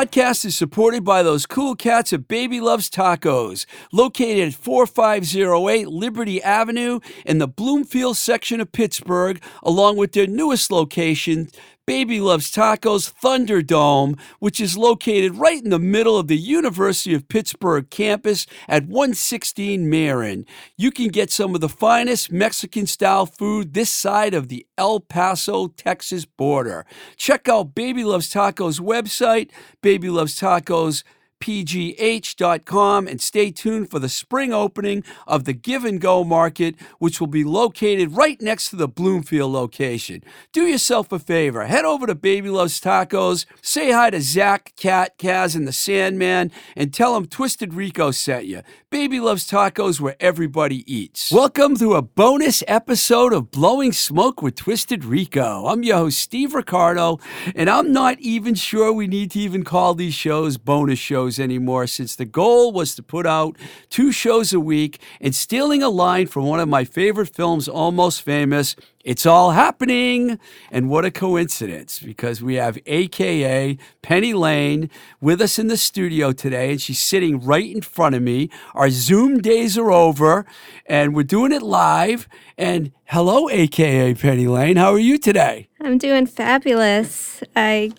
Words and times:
Podcast 0.00 0.46
is 0.46 0.56
supported 0.56 1.04
by 1.04 1.22
those 1.22 1.44
cool 1.44 1.74
cats 1.76 2.14
at 2.14 2.26
Baby 2.26 2.58
Loves 2.58 2.88
Tacos, 2.88 3.66
located 3.92 4.48
at 4.48 4.54
4508 4.54 5.88
Liberty 5.88 6.42
Avenue 6.42 7.00
in 7.26 7.36
the 7.36 7.46
Bloomfield 7.46 8.16
section 8.16 8.62
of 8.62 8.72
Pittsburgh, 8.72 9.42
along 9.62 9.98
with 9.98 10.12
their 10.12 10.26
newest 10.26 10.70
location, 10.70 11.50
Baby 11.90 12.20
Loves 12.20 12.52
Tacos 12.52 13.12
Thunderdome, 13.20 14.16
which 14.38 14.60
is 14.60 14.78
located 14.78 15.34
right 15.34 15.60
in 15.60 15.70
the 15.70 15.78
middle 15.80 16.16
of 16.16 16.28
the 16.28 16.36
University 16.36 17.14
of 17.14 17.26
Pittsburgh 17.26 17.90
campus 17.90 18.46
at 18.68 18.84
116 18.84 19.90
Marin. 19.90 20.46
You 20.76 20.92
can 20.92 21.08
get 21.08 21.32
some 21.32 21.52
of 21.52 21.60
the 21.60 21.68
finest 21.68 22.30
Mexican 22.30 22.86
style 22.86 23.26
food 23.26 23.74
this 23.74 23.90
side 23.90 24.34
of 24.34 24.46
the 24.46 24.64
El 24.78 25.00
Paso, 25.00 25.66
Texas 25.66 26.24
border. 26.24 26.86
Check 27.16 27.48
out 27.48 27.74
Baby 27.74 28.04
Loves 28.04 28.32
Tacos 28.32 28.78
website, 28.78 29.50
Baby 29.82 30.10
Loves 30.10 30.38
Tacos 30.38 31.02
pgh.com 31.40 33.08
and 33.08 33.20
stay 33.20 33.50
tuned 33.50 33.90
for 33.90 33.98
the 33.98 34.08
spring 34.08 34.52
opening 34.52 35.02
of 35.26 35.44
the 35.44 35.52
Give 35.52 35.84
and 35.84 36.00
Go 36.00 36.22
Market, 36.22 36.76
which 36.98 37.18
will 37.18 37.26
be 37.26 37.44
located 37.44 38.16
right 38.16 38.40
next 38.40 38.70
to 38.70 38.76
the 38.76 38.86
Bloomfield 38.88 39.50
location. 39.50 40.22
Do 40.52 40.66
yourself 40.66 41.10
a 41.12 41.18
favor, 41.18 41.64
head 41.64 41.84
over 41.84 42.06
to 42.06 42.14
Baby 42.14 42.50
Loves 42.50 42.80
Tacos, 42.80 43.46
say 43.62 43.90
hi 43.90 44.10
to 44.10 44.20
Zach, 44.20 44.74
Cat, 44.76 45.18
Kaz, 45.18 45.56
and 45.56 45.66
the 45.66 45.72
Sandman, 45.72 46.52
and 46.76 46.92
tell 46.92 47.14
them 47.14 47.26
Twisted 47.26 47.74
Rico 47.74 48.10
sent 48.10 48.44
you. 48.44 48.62
Baby 48.90 49.20
Loves 49.20 49.48
Tacos 49.48 50.00
where 50.00 50.16
everybody 50.20 50.84
eats. 50.92 51.30
Welcome 51.32 51.76
to 51.76 51.94
a 51.94 52.02
bonus 52.02 52.62
episode 52.68 53.32
of 53.32 53.50
Blowing 53.50 53.92
Smoke 53.92 54.42
with 54.42 54.56
Twisted 54.56 55.04
Rico. 55.04 55.66
I'm 55.66 55.82
your 55.82 55.96
host, 55.96 56.18
Steve 56.18 56.54
Ricardo, 56.54 57.18
and 57.54 57.70
I'm 57.70 57.92
not 57.92 58.18
even 58.20 58.54
sure 58.54 58.92
we 58.92 59.06
need 59.06 59.30
to 59.30 59.38
even 59.38 59.62
call 59.64 59.94
these 59.94 60.14
shows 60.14 60.58
bonus 60.58 60.98
shows 60.98 61.29
anymore 61.38 61.86
since 61.86 62.16
the 62.16 62.24
goal 62.24 62.72
was 62.72 62.94
to 62.94 63.02
put 63.02 63.26
out 63.26 63.56
two 63.90 64.10
shows 64.10 64.52
a 64.52 64.60
week 64.60 65.00
and 65.20 65.34
stealing 65.34 65.82
a 65.82 65.88
line 65.88 66.26
from 66.26 66.46
one 66.46 66.60
of 66.60 66.68
my 66.68 66.84
favorite 66.84 67.34
films, 67.34 67.68
Almost 67.68 68.22
Famous. 68.22 68.74
It's 69.02 69.24
all 69.24 69.52
happening. 69.52 70.38
And 70.70 70.90
what 70.90 71.04
a 71.04 71.10
coincidence 71.10 71.98
because 71.98 72.42
we 72.42 72.56
have 72.56 72.78
AKA 72.86 73.78
Penny 74.02 74.34
Lane 74.34 74.90
with 75.20 75.40
us 75.40 75.58
in 75.58 75.68
the 75.68 75.76
studio 75.76 76.32
today, 76.32 76.72
and 76.72 76.82
she's 76.82 77.00
sitting 77.00 77.40
right 77.40 77.74
in 77.74 77.80
front 77.80 78.14
of 78.14 78.22
me. 78.22 78.50
Our 78.74 78.90
Zoom 78.90 79.40
days 79.40 79.78
are 79.78 79.90
over, 79.90 80.44
and 80.86 81.14
we're 81.14 81.22
doing 81.22 81.52
it 81.52 81.62
live. 81.62 82.28
And 82.58 82.92
hello, 83.06 83.48
AKA 83.48 84.14
Penny 84.14 84.46
Lane. 84.46 84.76
How 84.76 84.92
are 84.92 84.98
you 84.98 85.16
today? 85.16 85.68
I'm 85.80 85.96
doing 85.96 86.26
fabulous. 86.26 87.42
I 87.56 87.92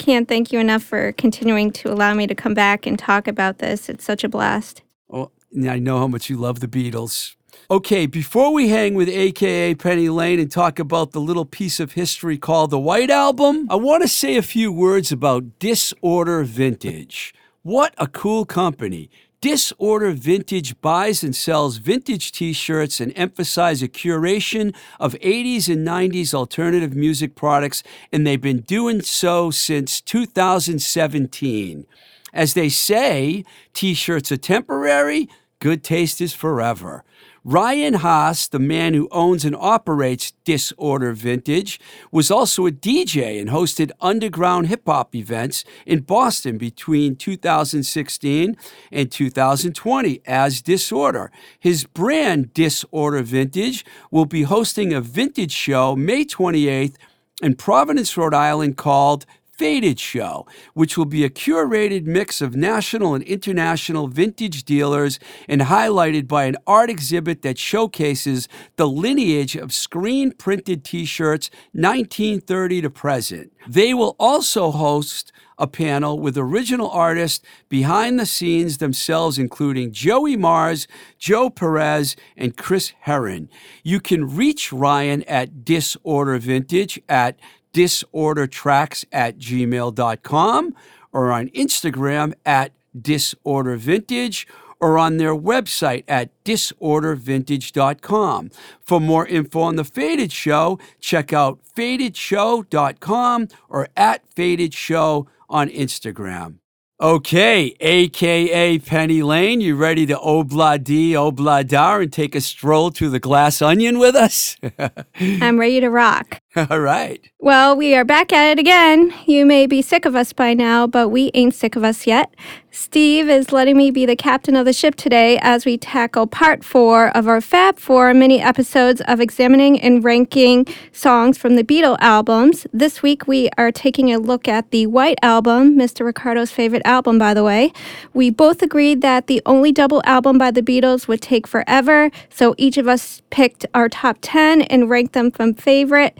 can't 0.00 0.26
thank 0.26 0.50
you 0.50 0.58
enough 0.58 0.82
for 0.82 1.12
continuing 1.12 1.70
to 1.72 1.92
allow 1.92 2.14
me 2.14 2.26
to 2.26 2.34
come 2.34 2.54
back 2.54 2.86
and 2.86 2.98
talk 2.98 3.28
about 3.28 3.58
this. 3.58 3.90
It's 3.90 4.02
such 4.02 4.24
a 4.24 4.30
blast. 4.30 4.80
Oh, 5.12 5.30
I 5.68 5.78
know 5.78 5.98
how 5.98 6.06
much 6.08 6.30
you 6.30 6.38
love 6.38 6.60
the 6.60 6.68
Beatles. 6.68 7.36
Okay, 7.70 8.06
before 8.06 8.50
we 8.50 8.70
hang 8.70 8.94
with 8.94 9.10
AKA 9.10 9.74
Penny 9.74 10.08
Lane 10.08 10.40
and 10.40 10.50
talk 10.50 10.78
about 10.78 11.12
the 11.12 11.20
little 11.20 11.44
piece 11.44 11.78
of 11.78 11.92
history 11.92 12.38
called 12.38 12.70
the 12.70 12.78
White 12.78 13.10
Album, 13.10 13.66
I 13.68 13.76
want 13.76 14.02
to 14.02 14.08
say 14.08 14.36
a 14.36 14.42
few 14.42 14.72
words 14.72 15.12
about 15.12 15.58
Disorder 15.58 16.44
Vintage. 16.44 17.34
What 17.62 17.92
a 17.98 18.06
cool 18.06 18.46
company. 18.46 19.10
Disorder 19.40 20.10
Vintage 20.10 20.78
buys 20.82 21.22
and 21.22 21.34
sells 21.34 21.78
vintage 21.78 22.30
t 22.30 22.52
shirts 22.52 23.00
and 23.00 23.10
emphasize 23.16 23.82
a 23.82 23.88
curation 23.88 24.74
of 24.98 25.14
80s 25.14 25.66
and 25.72 25.86
90s 25.86 26.34
alternative 26.34 26.94
music 26.94 27.34
products, 27.34 27.82
and 28.12 28.26
they've 28.26 28.38
been 28.38 28.60
doing 28.60 29.00
so 29.00 29.50
since 29.50 30.02
2017. 30.02 31.86
As 32.34 32.52
they 32.52 32.68
say, 32.68 33.46
t 33.72 33.94
shirts 33.94 34.30
are 34.30 34.36
temporary, 34.36 35.26
good 35.58 35.82
taste 35.82 36.20
is 36.20 36.34
forever. 36.34 37.02
Ryan 37.44 37.94
Haas, 37.94 38.48
the 38.48 38.58
man 38.58 38.92
who 38.92 39.08
owns 39.10 39.46
and 39.46 39.56
operates 39.56 40.32
Disorder 40.44 41.12
Vintage, 41.12 41.80
was 42.12 42.30
also 42.30 42.66
a 42.66 42.70
DJ 42.70 43.40
and 43.40 43.48
hosted 43.48 43.92
underground 43.98 44.66
hip 44.66 44.82
hop 44.84 45.14
events 45.14 45.64
in 45.86 46.00
Boston 46.00 46.58
between 46.58 47.16
2016 47.16 48.56
and 48.92 49.10
2020 49.10 50.20
as 50.26 50.60
Disorder. 50.60 51.32
His 51.58 51.84
brand, 51.84 52.52
Disorder 52.52 53.22
Vintage, 53.22 53.86
will 54.10 54.26
be 54.26 54.42
hosting 54.42 54.92
a 54.92 55.00
vintage 55.00 55.52
show 55.52 55.96
May 55.96 56.26
28th 56.26 56.96
in 57.42 57.54
Providence, 57.54 58.14
Rhode 58.18 58.34
Island 58.34 58.76
called 58.76 59.24
Faded 59.60 60.00
Show, 60.00 60.46
which 60.72 60.96
will 60.96 61.04
be 61.04 61.22
a 61.22 61.28
curated 61.28 62.06
mix 62.06 62.40
of 62.40 62.56
national 62.56 63.14
and 63.14 63.22
international 63.24 64.08
vintage 64.08 64.64
dealers 64.64 65.18
and 65.50 65.60
highlighted 65.60 66.26
by 66.26 66.44
an 66.44 66.56
art 66.66 66.88
exhibit 66.88 67.42
that 67.42 67.58
showcases 67.58 68.48
the 68.76 68.88
lineage 68.88 69.56
of 69.56 69.74
screen 69.74 70.32
printed 70.32 70.82
t 70.82 71.04
shirts 71.04 71.50
1930 71.72 72.80
to 72.80 72.88
present. 72.88 73.52
They 73.68 73.92
will 73.92 74.16
also 74.18 74.70
host 74.70 75.30
a 75.58 75.66
panel 75.66 76.18
with 76.18 76.38
original 76.38 76.88
artists 76.88 77.44
behind 77.68 78.18
the 78.18 78.24
scenes 78.24 78.78
themselves, 78.78 79.38
including 79.38 79.92
Joey 79.92 80.38
Mars, 80.38 80.88
Joe 81.18 81.50
Perez, 81.50 82.16
and 82.34 82.56
Chris 82.56 82.94
Herron. 83.00 83.50
You 83.82 84.00
can 84.00 84.34
reach 84.34 84.72
Ryan 84.72 85.22
at 85.24 85.66
Disorder 85.66 86.38
Vintage 86.38 86.98
at 87.10 87.38
disordertracks 87.72 89.04
at 89.12 89.38
gmail.com 89.38 90.74
or 91.12 91.32
on 91.32 91.48
Instagram 91.48 92.34
at 92.44 92.72
disordervintage 92.96 94.46
or 94.80 94.96
on 94.98 95.18
their 95.18 95.36
website 95.36 96.02
at 96.08 96.30
disordervintage.com. 96.44 98.50
For 98.80 99.00
more 99.00 99.26
info 99.26 99.60
on 99.60 99.76
The 99.76 99.84
Faded 99.84 100.32
Show, 100.32 100.80
check 100.98 101.32
out 101.32 101.60
fadedshow.com 101.76 103.46
or 103.68 103.88
at 103.96 104.24
Faded 104.34 104.74
Show 104.74 105.28
on 105.48 105.68
Instagram. 105.68 106.56
Okay, 107.00 107.76
aka 107.80 108.78
Penny 108.78 109.22
Lane, 109.22 109.62
you 109.62 109.74
ready 109.74 110.04
to 110.04 110.16
obladi 110.16 111.12
obladar 111.12 112.02
and 112.02 112.12
take 112.12 112.34
a 112.34 112.42
stroll 112.42 112.90
through 112.90 113.08
the 113.08 113.18
glass 113.18 113.62
onion 113.62 113.98
with 113.98 114.14
us? 114.14 114.58
I'm 115.18 115.58
ready 115.58 115.80
to 115.80 115.88
rock. 115.88 116.42
All 116.70 116.80
right. 116.80 117.30
Well, 117.38 117.76
we 117.76 117.94
are 117.94 118.04
back 118.04 118.32
at 118.32 118.50
it 118.50 118.58
again. 118.58 119.14
You 119.24 119.46
may 119.46 119.68
be 119.68 119.82
sick 119.82 120.04
of 120.04 120.16
us 120.16 120.32
by 120.32 120.52
now, 120.52 120.84
but 120.88 121.08
we 121.08 121.30
ain't 121.32 121.54
sick 121.54 121.76
of 121.76 121.84
us 121.84 122.08
yet. 122.08 122.34
Steve 122.72 123.28
is 123.28 123.52
letting 123.52 123.76
me 123.76 123.90
be 123.90 124.06
the 124.06 124.16
captain 124.16 124.54
of 124.56 124.64
the 124.64 124.72
ship 124.72 124.94
today 124.94 125.38
as 125.42 125.64
we 125.64 125.76
tackle 125.76 126.26
part 126.26 126.64
four 126.64 127.16
of 127.16 127.26
our 127.26 127.40
Fab 127.40 127.78
Four 127.78 128.14
mini 128.14 128.40
episodes 128.40 129.00
of 129.02 129.20
examining 129.20 129.80
and 129.80 130.04
ranking 130.04 130.66
songs 130.92 131.38
from 131.38 131.56
the 131.56 131.64
Beatle 131.64 131.96
albums. 132.00 132.66
This 132.72 133.02
week 133.02 133.26
we 133.26 133.48
are 133.56 133.72
taking 133.72 134.12
a 134.12 134.18
look 134.18 134.46
at 134.46 134.70
the 134.70 134.86
White 134.86 135.18
Album, 135.22 135.76
Mr. 135.76 136.04
Ricardo's 136.04 136.50
favorite 136.52 136.82
album, 136.84 137.18
by 137.18 137.34
the 137.34 137.44
way. 137.44 137.72
We 138.12 138.30
both 138.30 138.62
agreed 138.62 139.02
that 139.02 139.26
the 139.26 139.42
only 139.46 139.72
double 139.72 140.02
album 140.04 140.38
by 140.38 140.50
the 140.50 140.62
Beatles 140.62 141.08
would 141.08 141.22
take 141.22 141.46
forever, 141.46 142.10
so 142.28 142.54
each 142.56 142.76
of 142.76 142.86
us 142.86 143.22
picked 143.30 143.66
our 143.74 143.88
top 143.88 144.18
10 144.20 144.62
and 144.62 144.90
ranked 144.90 145.12
them 145.12 145.30
from 145.30 145.54
favorite 145.54 146.16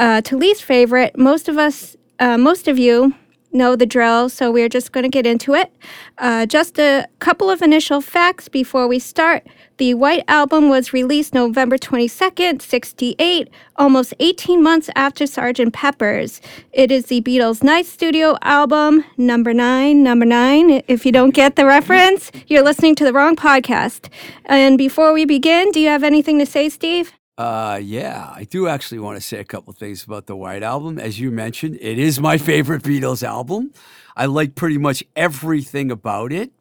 uh, 0.00 0.22
to 0.22 0.36
least 0.36 0.64
favorite. 0.64 1.16
Most 1.16 1.46
of 1.46 1.58
us, 1.58 1.96
uh, 2.18 2.38
most 2.38 2.66
of 2.66 2.78
you, 2.78 3.14
know 3.52 3.76
the 3.76 3.86
drill, 3.86 4.28
so 4.28 4.50
we're 4.50 4.68
just 4.68 4.92
going 4.92 5.02
to 5.02 5.10
get 5.10 5.26
into 5.26 5.54
it. 5.54 5.72
Uh, 6.18 6.46
just 6.46 6.78
a 6.78 7.06
couple 7.18 7.50
of 7.50 7.62
initial 7.62 8.00
facts 8.00 8.48
before 8.48 8.86
we 8.86 8.98
start. 8.98 9.46
The 9.76 9.94
White 9.94 10.24
Album 10.28 10.68
was 10.68 10.92
released 10.92 11.34
November 11.34 11.76
22nd, 11.76 12.62
68, 12.62 13.48
almost 13.76 14.14
18 14.20 14.62
months 14.62 14.88
after 14.94 15.24
Sgt. 15.24 15.72
Pepper's. 15.72 16.40
It 16.72 16.90
is 16.90 17.06
the 17.06 17.20
Beatles' 17.22 17.62
ninth 17.62 17.88
studio 17.88 18.36
album, 18.42 19.04
number 19.16 19.52
nine, 19.52 20.02
number 20.02 20.26
nine. 20.26 20.82
If 20.86 21.04
you 21.04 21.12
don't 21.12 21.34
get 21.34 21.56
the 21.56 21.66
reference, 21.66 22.30
you're 22.46 22.64
listening 22.64 22.94
to 22.96 23.04
the 23.04 23.12
wrong 23.12 23.36
podcast. 23.36 24.08
And 24.44 24.78
before 24.78 25.12
we 25.12 25.24
begin, 25.24 25.72
do 25.72 25.80
you 25.80 25.88
have 25.88 26.04
anything 26.04 26.38
to 26.38 26.46
say, 26.46 26.68
Steve? 26.68 27.12
Uh, 27.40 27.80
yeah, 27.82 28.30
I 28.36 28.44
do 28.44 28.68
actually 28.68 28.98
want 28.98 29.16
to 29.16 29.22
say 29.22 29.38
a 29.38 29.44
couple 29.44 29.72
things 29.72 30.04
about 30.04 30.26
the 30.26 30.36
White 30.36 30.62
Album. 30.62 30.98
As 30.98 31.18
you 31.18 31.30
mentioned, 31.30 31.78
it 31.80 31.98
is 31.98 32.20
my 32.20 32.36
favorite 32.36 32.82
Beatles 32.82 33.22
album. 33.22 33.72
I 34.14 34.26
like 34.26 34.56
pretty 34.56 34.76
much 34.76 35.02
everything 35.16 35.90
about 35.90 36.34
it. 36.34 36.52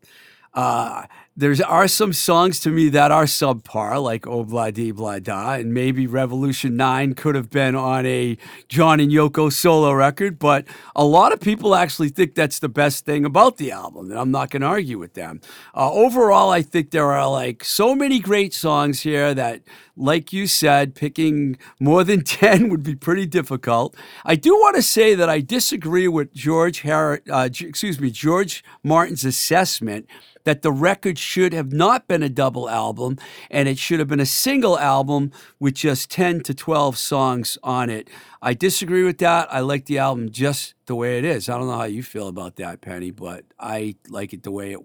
Uh, 0.53 1.03
there 1.39 1.55
are 1.65 1.87
some 1.87 2.11
songs 2.11 2.59
to 2.59 2.69
me 2.69 2.89
that 2.89 3.11
are 3.11 3.23
subpar, 3.23 4.03
like 4.03 4.27
Oh 4.27 4.43
Blah 4.43 4.71
Dee 4.71 4.91
Blah 4.91 5.19
Da, 5.19 5.53
and 5.53 5.73
maybe 5.73 6.05
Revolution 6.05 6.75
9 6.75 7.13
could 7.13 7.33
have 7.33 7.49
been 7.49 7.75
on 7.75 8.05
a 8.05 8.37
John 8.67 8.99
and 8.99 9.09
Yoko 9.09 9.51
solo 9.51 9.93
record, 9.93 10.37
but 10.37 10.65
a 10.97 11.05
lot 11.05 11.31
of 11.31 11.39
people 11.39 11.75
actually 11.75 12.09
think 12.09 12.35
that's 12.35 12.59
the 12.59 12.67
best 12.67 13.05
thing 13.05 13.23
about 13.23 13.55
the 13.55 13.71
album, 13.71 14.11
and 14.11 14.19
I'm 14.19 14.31
not 14.31 14.49
going 14.49 14.63
to 14.63 14.67
argue 14.67 14.99
with 14.99 15.13
them. 15.13 15.39
Uh, 15.73 15.89
overall, 15.93 16.51
I 16.51 16.61
think 16.61 16.91
there 16.91 17.09
are 17.09 17.29
like 17.29 17.63
so 17.63 17.95
many 17.95 18.19
great 18.19 18.53
songs 18.53 19.03
here 19.03 19.33
that, 19.33 19.61
like 19.95 20.33
you 20.33 20.45
said, 20.45 20.93
picking 20.93 21.57
more 21.79 22.03
than 22.03 22.21
10 22.25 22.67
would 22.67 22.83
be 22.83 22.95
pretty 22.95 23.25
difficult. 23.25 23.95
I 24.25 24.35
do 24.35 24.55
want 24.55 24.75
to 24.75 24.81
say 24.81 25.15
that 25.15 25.29
I 25.29 25.39
disagree 25.39 26.09
with 26.09 26.33
George 26.33 26.81
Har- 26.81 27.21
uh, 27.31 27.47
excuse 27.49 27.97
me, 27.97 28.11
George 28.11 28.61
Martin's 28.83 29.23
assessment 29.23 30.05
that 30.49 30.63
the 30.63 30.71
record 30.71 31.19
should 31.19 31.53
have 31.53 31.71
not 31.71 32.07
been 32.07 32.23
a 32.23 32.27
double 32.27 32.67
album 32.67 33.19
and 33.51 33.69
it 33.69 33.77
should 33.77 33.99
have 33.99 34.07
been 34.07 34.19
a 34.19 34.25
single 34.25 34.79
album 34.79 35.31
with 35.59 35.75
just 35.75 36.09
10 36.09 36.41
to 36.41 36.55
12 36.55 36.97
songs 36.97 37.59
on 37.61 37.87
it. 37.87 38.09
I 38.41 38.55
disagree 38.55 39.03
with 39.03 39.19
that. 39.19 39.47
I 39.53 39.59
like 39.59 39.85
the 39.85 39.99
album 39.99 40.31
just 40.31 40.73
the 40.87 40.95
way 40.95 41.19
it 41.19 41.23
is. 41.23 41.49
I 41.49 41.57
don't 41.59 41.67
know 41.67 41.77
how 41.77 41.83
you 41.83 42.01
feel 42.01 42.27
about 42.27 42.55
that, 42.55 42.81
Penny, 42.81 43.11
but 43.11 43.45
I 43.59 43.93
like 44.07 44.33
it 44.33 44.41
the 44.41 44.49
way 44.49 44.73
it 44.73 44.79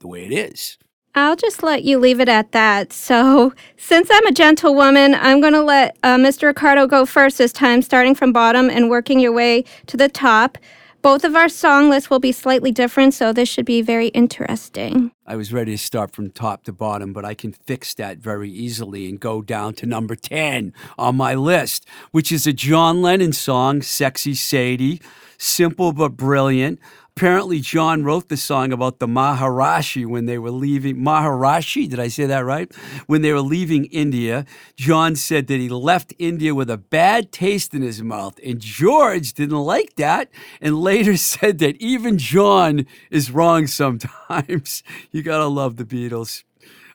the 0.00 0.08
way 0.08 0.24
it 0.24 0.32
is. 0.32 0.76
I'll 1.14 1.36
just 1.36 1.62
let 1.62 1.84
you 1.84 2.00
leave 2.00 2.18
it 2.18 2.28
at 2.28 2.50
that. 2.50 2.92
So, 2.92 3.54
since 3.76 4.08
I'm 4.10 4.26
a 4.26 4.32
gentlewoman, 4.32 5.14
I'm 5.14 5.40
going 5.40 5.52
to 5.52 5.62
let 5.62 5.96
uh, 6.02 6.16
Mr. 6.16 6.48
Ricardo 6.48 6.88
go 6.88 7.06
first 7.06 7.38
this 7.38 7.52
time, 7.52 7.80
starting 7.80 8.16
from 8.16 8.32
bottom 8.32 8.68
and 8.68 8.90
working 8.90 9.20
your 9.20 9.32
way 9.32 9.64
to 9.86 9.96
the 9.96 10.08
top. 10.08 10.58
Both 11.06 11.22
of 11.22 11.36
our 11.36 11.48
song 11.48 11.88
lists 11.88 12.10
will 12.10 12.18
be 12.18 12.32
slightly 12.32 12.72
different, 12.72 13.14
so 13.14 13.32
this 13.32 13.48
should 13.48 13.64
be 13.64 13.80
very 13.80 14.08
interesting. 14.08 15.12
I 15.24 15.36
was 15.36 15.52
ready 15.52 15.70
to 15.70 15.78
start 15.78 16.10
from 16.10 16.32
top 16.32 16.64
to 16.64 16.72
bottom, 16.72 17.12
but 17.12 17.24
I 17.24 17.32
can 17.32 17.52
fix 17.52 17.94
that 17.94 18.18
very 18.18 18.50
easily 18.50 19.08
and 19.08 19.20
go 19.20 19.40
down 19.40 19.74
to 19.74 19.86
number 19.86 20.16
10 20.16 20.72
on 20.98 21.16
my 21.16 21.36
list, 21.36 21.86
which 22.10 22.32
is 22.32 22.44
a 22.48 22.52
John 22.52 23.02
Lennon 23.02 23.32
song, 23.32 23.82
Sexy 23.82 24.34
Sadie. 24.34 25.00
Simple 25.38 25.92
but 25.92 26.16
brilliant. 26.16 26.80
Apparently, 27.16 27.60
John 27.60 28.04
wrote 28.04 28.28
the 28.28 28.36
song 28.36 28.74
about 28.74 28.98
the 28.98 29.06
Maharishi 29.06 30.04
when 30.04 30.26
they 30.26 30.36
were 30.36 30.50
leaving. 30.50 30.96
Maharishi, 30.96 31.88
did 31.88 31.98
I 31.98 32.08
say 32.08 32.26
that 32.26 32.44
right? 32.44 32.70
When 33.06 33.22
they 33.22 33.32
were 33.32 33.40
leaving 33.40 33.86
India, 33.86 34.44
John 34.76 35.16
said 35.16 35.46
that 35.46 35.58
he 35.58 35.70
left 35.70 36.12
India 36.18 36.54
with 36.54 36.68
a 36.68 36.76
bad 36.76 37.32
taste 37.32 37.72
in 37.72 37.80
his 37.80 38.02
mouth. 38.02 38.38
And 38.44 38.60
George 38.60 39.32
didn't 39.32 39.56
like 39.56 39.96
that 39.96 40.28
and 40.60 40.78
later 40.78 41.16
said 41.16 41.58
that 41.60 41.76
even 41.80 42.18
John 42.18 42.84
is 43.10 43.30
wrong 43.30 43.66
sometimes. 43.66 44.82
you 45.10 45.22
got 45.22 45.38
to 45.38 45.46
love 45.46 45.76
the 45.76 45.86
Beatles. 45.86 46.44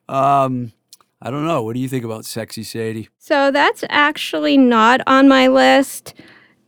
Um, 0.07 0.71
I 1.19 1.31
don't 1.31 1.47
know. 1.47 1.63
What 1.63 1.73
do 1.73 1.79
you 1.79 1.89
think 1.89 2.05
about 2.05 2.25
Sexy 2.25 2.61
Sadie? 2.61 3.09
So 3.17 3.49
that's 3.49 3.83
actually 3.89 4.59
not 4.59 5.01
on 5.07 5.27
my 5.27 5.47
list. 5.47 6.13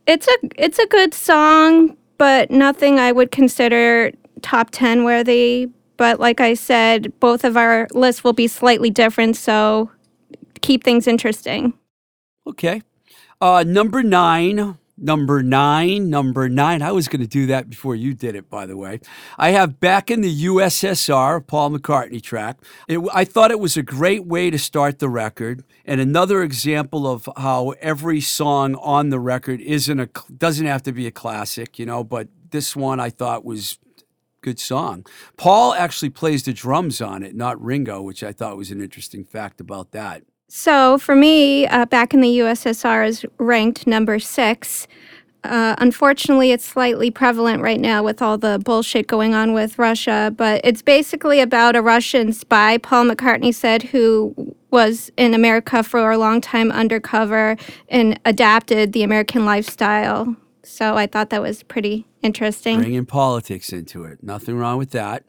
It's 0.08 0.26
a 0.26 0.36
it's 0.56 0.80
a 0.80 0.86
good 0.86 1.14
song, 1.14 1.96
but 2.18 2.50
nothing 2.50 2.98
I 2.98 3.12
would 3.12 3.30
consider 3.30 4.12
top 4.42 4.70
10 4.70 5.04
worthy. 5.04 5.68
But 5.96 6.18
like 6.20 6.40
I 6.40 6.54
said, 6.54 7.12
both 7.20 7.44
of 7.44 7.56
our 7.56 7.88
lists 7.92 8.24
will 8.24 8.32
be 8.32 8.48
slightly 8.48 8.90
different, 8.90 9.36
so 9.36 9.90
keep 10.60 10.82
things 10.82 11.06
interesting. 11.06 11.74
Okay. 12.46 12.82
Uh, 13.40 13.64
number 13.66 14.02
nine, 14.02 14.78
number 14.96 15.42
nine, 15.42 16.10
number 16.10 16.48
nine. 16.48 16.82
I 16.82 16.92
was 16.92 17.08
going 17.08 17.20
to 17.20 17.26
do 17.26 17.46
that 17.46 17.68
before 17.68 17.94
you 17.94 18.14
did 18.14 18.34
it, 18.34 18.48
by 18.48 18.66
the 18.66 18.76
way. 18.76 19.00
I 19.38 19.50
have 19.50 19.80
Back 19.80 20.10
in 20.10 20.20
the 20.20 20.44
USSR, 20.46 21.46
Paul 21.46 21.70
McCartney 21.70 22.22
track. 22.22 22.58
It, 22.88 23.00
I 23.12 23.24
thought 23.24 23.50
it 23.50 23.60
was 23.60 23.76
a 23.76 23.82
great 23.82 24.24
way 24.24 24.50
to 24.50 24.58
start 24.58 24.98
the 24.98 25.08
record, 25.08 25.64
and 25.84 26.00
another 26.00 26.42
example 26.42 27.06
of 27.06 27.28
how 27.36 27.70
every 27.80 28.20
song 28.20 28.74
on 28.76 29.10
the 29.10 29.20
record 29.20 29.60
isn't 29.60 30.00
a 30.00 30.08
doesn't 30.36 30.66
have 30.66 30.82
to 30.84 30.92
be 30.92 31.06
a 31.06 31.10
classic, 31.10 31.78
you 31.78 31.86
know. 31.86 32.04
But 32.04 32.28
this 32.50 32.74
one 32.74 33.00
I 33.00 33.10
thought 33.10 33.44
was 33.44 33.78
good 34.44 34.60
song. 34.60 35.06
Paul 35.36 35.72
actually 35.74 36.10
plays 36.10 36.42
the 36.42 36.52
drums 36.52 37.00
on 37.00 37.22
it, 37.22 37.34
not 37.34 37.60
Ringo, 37.60 38.02
which 38.02 38.22
I 38.22 38.32
thought 38.32 38.56
was 38.56 38.70
an 38.70 38.82
interesting 38.82 39.24
fact 39.24 39.60
about 39.60 39.92
that. 39.92 40.22
So 40.48 40.98
for 40.98 41.16
me, 41.16 41.66
uh, 41.66 41.86
back 41.86 42.14
in 42.14 42.20
the 42.20 42.38
USSR 42.38 43.06
is 43.06 43.26
ranked 43.38 43.86
number 43.86 44.18
six. 44.18 44.86
Uh, 45.42 45.74
unfortunately, 45.78 46.52
it's 46.52 46.64
slightly 46.64 47.10
prevalent 47.10 47.60
right 47.60 47.80
now 47.80 48.02
with 48.02 48.22
all 48.22 48.38
the 48.38 48.58
bullshit 48.64 49.06
going 49.06 49.34
on 49.34 49.52
with 49.52 49.78
Russia, 49.78 50.32
but 50.34 50.60
it's 50.64 50.80
basically 50.80 51.40
about 51.40 51.76
a 51.76 51.82
Russian 51.82 52.32
spy, 52.32 52.78
Paul 52.78 53.06
McCartney 53.06 53.54
said, 53.54 53.82
who 53.82 54.54
was 54.70 55.10
in 55.18 55.34
America 55.34 55.82
for 55.82 56.10
a 56.10 56.18
long 56.18 56.40
time 56.40 56.72
undercover 56.72 57.56
and 57.88 58.18
adapted 58.24 58.92
the 58.92 59.02
American 59.02 59.44
lifestyle. 59.44 60.34
So 60.62 60.96
I 60.96 61.06
thought 61.06 61.28
that 61.30 61.42
was 61.42 61.62
pretty 61.62 62.06
interesting. 62.22 62.78
Bringing 62.78 63.04
politics 63.04 63.70
into 63.70 64.04
it. 64.04 64.22
Nothing 64.22 64.56
wrong 64.56 64.78
with 64.78 64.92
that. 64.92 65.24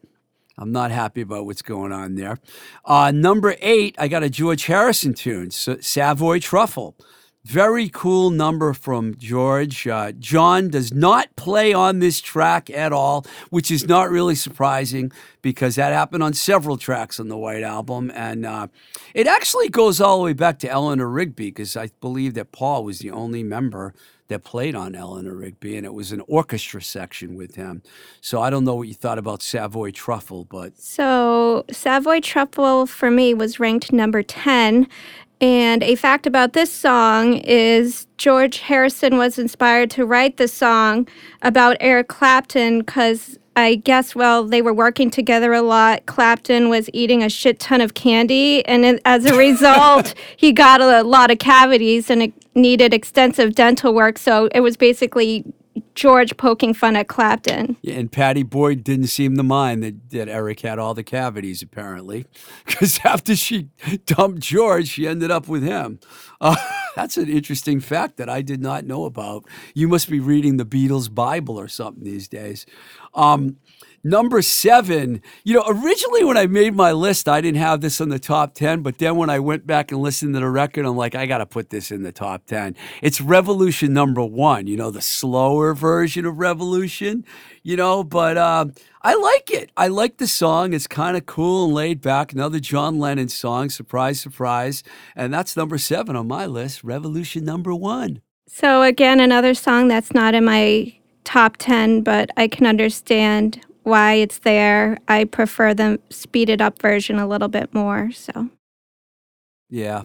I'm 0.58 0.72
not 0.72 0.92
happy 0.92 1.22
about 1.22 1.46
what's 1.46 1.62
going 1.62 1.92
on 1.92 2.16
there. 2.16 2.38
Uh, 2.86 3.12
number 3.12 3.56
eight, 3.60 3.96
I 4.00 4.08
got 4.08 4.24
a 4.24 4.30
George 4.30 4.66
Harrison 4.66 5.14
tune, 5.14 5.52
Savoy 5.52 6.40
Truffle. 6.40 6.96
Very 7.44 7.90
cool 7.90 8.32
number 8.32 8.74
from 8.74 9.16
George. 9.18 9.86
Uh, 9.86 10.14
John 10.14 10.70
does 10.70 10.92
not 10.92 11.36
play 11.36 11.74
on 11.74 12.00
this 12.00 12.20
track 12.20 12.72
at 12.72 12.92
all, 12.92 13.24
which 13.52 13.70
is 13.70 13.88
not 13.88 14.10
really 14.10 14.34
surprising 14.34 15.12
because 15.44 15.76
that 15.76 15.94
happened 15.94 16.24
on 16.24 16.34
several 16.34 16.76
tracks 16.76 17.20
on 17.20 17.28
the 17.28 17.38
White 17.38 17.62
Album. 17.62 18.12
And 18.16 18.48
uh, 18.48 18.68
it 19.14 19.28
actually 19.28 19.70
goes 19.70 20.02
all 20.02 20.18
the 20.18 20.24
way 20.24 20.34
back 20.34 20.58
to 20.60 20.70
Eleanor 20.70 21.08
Rigby 21.08 21.52
because 21.52 21.78
I 21.78 21.92
believe 22.02 22.34
that 22.34 22.52
Paul 22.52 22.84
was 22.84 22.98
the 22.98 23.12
only 23.12 23.44
member 23.44 23.94
that 24.28 24.44
played 24.44 24.76
on 24.76 24.96
Eleanor 24.96 25.36
Rigby, 25.36 25.78
and 25.78 25.86
it 25.86 25.94
was 25.94 26.12
an 26.12 26.22
orchestra 26.28 26.82
section 26.82 27.36
with 27.36 27.56
him. 27.56 27.84
So 28.22 28.42
I 28.42 28.50
don't 28.50 28.64
know 28.64 28.76
what 28.76 28.88
you 28.88 28.94
thought 28.94 29.18
about 29.18 29.42
Savoy 29.42 29.92
Truffle, 29.92 30.46
but. 30.46 30.78
So 30.78 31.66
Savoy 31.72 32.20
Truffle 32.22 32.88
for 32.88 33.12
me 33.12 33.34
was 33.34 33.60
ranked 33.60 33.94
number 33.94 34.24
10. 34.24 34.88
And 35.42 35.84
a 35.84 35.96
fact 35.96 36.26
about 36.26 36.54
this 36.54 36.72
song 36.72 37.36
is 37.40 38.08
George 38.18 38.60
Harrison 38.60 39.18
was 39.18 39.38
inspired 39.38 39.92
to 39.92 40.06
write 40.06 40.38
the 40.38 40.48
song 40.48 41.08
about 41.42 41.76
Eric 41.82 42.08
Clapton 42.08 42.80
because 42.80 43.38
I 43.58 43.76
guess 43.76 44.16
well, 44.16 44.44
they 44.44 44.62
were 44.62 44.74
working 44.74 45.10
together 45.10 45.54
a 45.54 45.62
lot, 45.62 46.06
Clapton 46.08 46.70
was 46.70 46.90
eating 46.94 47.24
a 47.24 47.30
shit 47.30 47.60
ton 47.60 47.80
of 47.82 47.94
candy. 47.94 48.66
And 48.66 49.00
as 49.06 49.26
a 49.26 49.36
result, 49.36 50.14
he 50.38 50.52
got 50.52 50.82
a 50.82 51.04
lot 51.04 51.32
of 51.32 51.40
cavities 51.40 52.10
and 52.10 52.24
it 52.24 52.34
needed 52.56 52.94
extensive 52.94 53.56
dental 53.56 53.94
work. 53.94 54.18
So 54.18 54.48
it 54.54 54.62
was 54.62 54.78
basically 54.78 55.46
George 55.94 56.36
poking 56.38 56.74
fun 56.74 56.96
at 56.96 57.08
Clapton. 57.08 57.76
Yeah, 57.82 57.96
and 57.96 58.12
Pattie 58.12 58.44
Boyd 58.44 58.84
didn't 58.84 59.08
seem 59.08 59.36
to 59.38 59.44
mind 59.44 59.84
that, 59.84 60.10
that 60.12 60.30
Eric 60.30 60.62
had 60.62 60.80
all 60.80 60.94
the 60.94 61.04
cavities, 61.04 61.62
apparently, 61.62 62.26
because 62.66 63.00
after 63.04 63.36
she 63.36 63.70
dumped 64.06 64.40
George, 64.40 64.88
she 64.88 65.08
ended 65.08 65.32
up 65.32 65.48
with 65.48 65.64
him. 65.64 66.00
Uh, 66.40 66.56
that's 66.96 67.18
an 67.18 67.30
interesting 67.30 67.80
fact 67.80 68.18
that 68.18 68.30
I 68.30 68.42
did 68.42 68.62
not 68.62 68.86
know 68.86 69.06
about. 69.06 69.46
You 69.74 69.88
must 69.88 70.10
be 70.10 70.20
reading 70.20 70.58
the 70.58 70.66
Beatles 70.66 71.14
Bible 71.14 71.60
or 71.60 71.68
something 71.68 72.04
these 72.04 72.28
days. 72.28 72.66
Um, 73.14 73.58
Number 74.08 74.44
seven, 74.44 75.24
you 75.44 75.56
know, 75.56 75.64
originally 75.66 76.24
when 76.24 76.38
I 76.38 76.46
made 76.46 76.76
my 76.76 76.92
list, 76.92 77.28
I 77.28 77.42
didn't 77.42 77.58
have 77.58 77.82
this 77.82 78.00
in 78.00 78.10
the 78.10 78.20
top 78.20 78.54
10, 78.54 78.84
but 78.84 79.00
then 79.00 79.16
when 79.16 79.32
I 79.32 79.40
went 79.40 79.66
back 79.66 79.92
and 79.92 80.00
listened 80.00 80.36
to 80.36 80.42
the 80.42 80.48
record, 80.48 80.86
I'm 80.86 80.96
like, 80.96 81.16
I 81.16 81.26
got 81.26 81.40
to 81.40 81.48
put 81.48 81.72
this 81.72 81.90
in 81.90 82.04
the 82.04 82.12
top 82.12 82.46
10. 82.46 82.76
It's 83.02 83.20
Revolution 83.20 83.94
number 83.94 84.24
one, 84.24 84.68
you 84.68 84.78
know, 84.78 84.92
the 84.92 85.02
slower 85.02 85.74
version 85.74 86.24
of 86.28 86.38
Revolution, 86.38 87.26
you 87.64 87.76
know, 87.76 88.04
but 88.04 88.38
uh, 88.38 88.68
I 89.02 89.16
like 89.16 89.50
it. 89.50 89.72
I 89.76 89.88
like 89.88 90.18
the 90.18 90.28
song. 90.28 90.74
It's 90.74 90.86
kind 90.86 91.18
of 91.18 91.26
cool 91.26 91.66
and 91.66 91.74
laid 91.74 92.00
back. 92.00 92.32
Another 92.32 92.60
John 92.60 93.00
Lennon 93.00 93.30
song, 93.30 93.72
surprise, 93.72 94.22
surprise. 94.22 94.84
And 95.16 95.34
that's 95.34 95.58
number 95.58 95.80
seven 95.80 96.16
on 96.16 96.28
my 96.28 96.46
list, 96.46 96.84
Revolution 96.84 97.44
number 97.44 97.74
one. 97.74 98.22
So, 98.48 98.84
again, 98.84 99.20
another 99.20 99.56
song 99.56 99.88
that's 99.88 100.14
not 100.14 100.36
in 100.36 100.46
my 100.46 100.94
top 101.24 101.58
10, 101.58 102.04
but 102.04 102.30
I 102.38 102.48
can 102.48 102.68
understand 102.68 103.66
why 103.86 104.14
it's 104.14 104.40
there. 104.40 104.98
I 105.08 105.26
prefer 105.26 105.74
the 105.74 106.00
speeded 106.10 106.62
up 106.62 106.82
version 106.82 107.20
a 107.20 107.28
little 107.28 107.48
bit 107.48 107.74
more. 107.74 108.12
So, 108.12 108.50
yeah. 109.70 110.04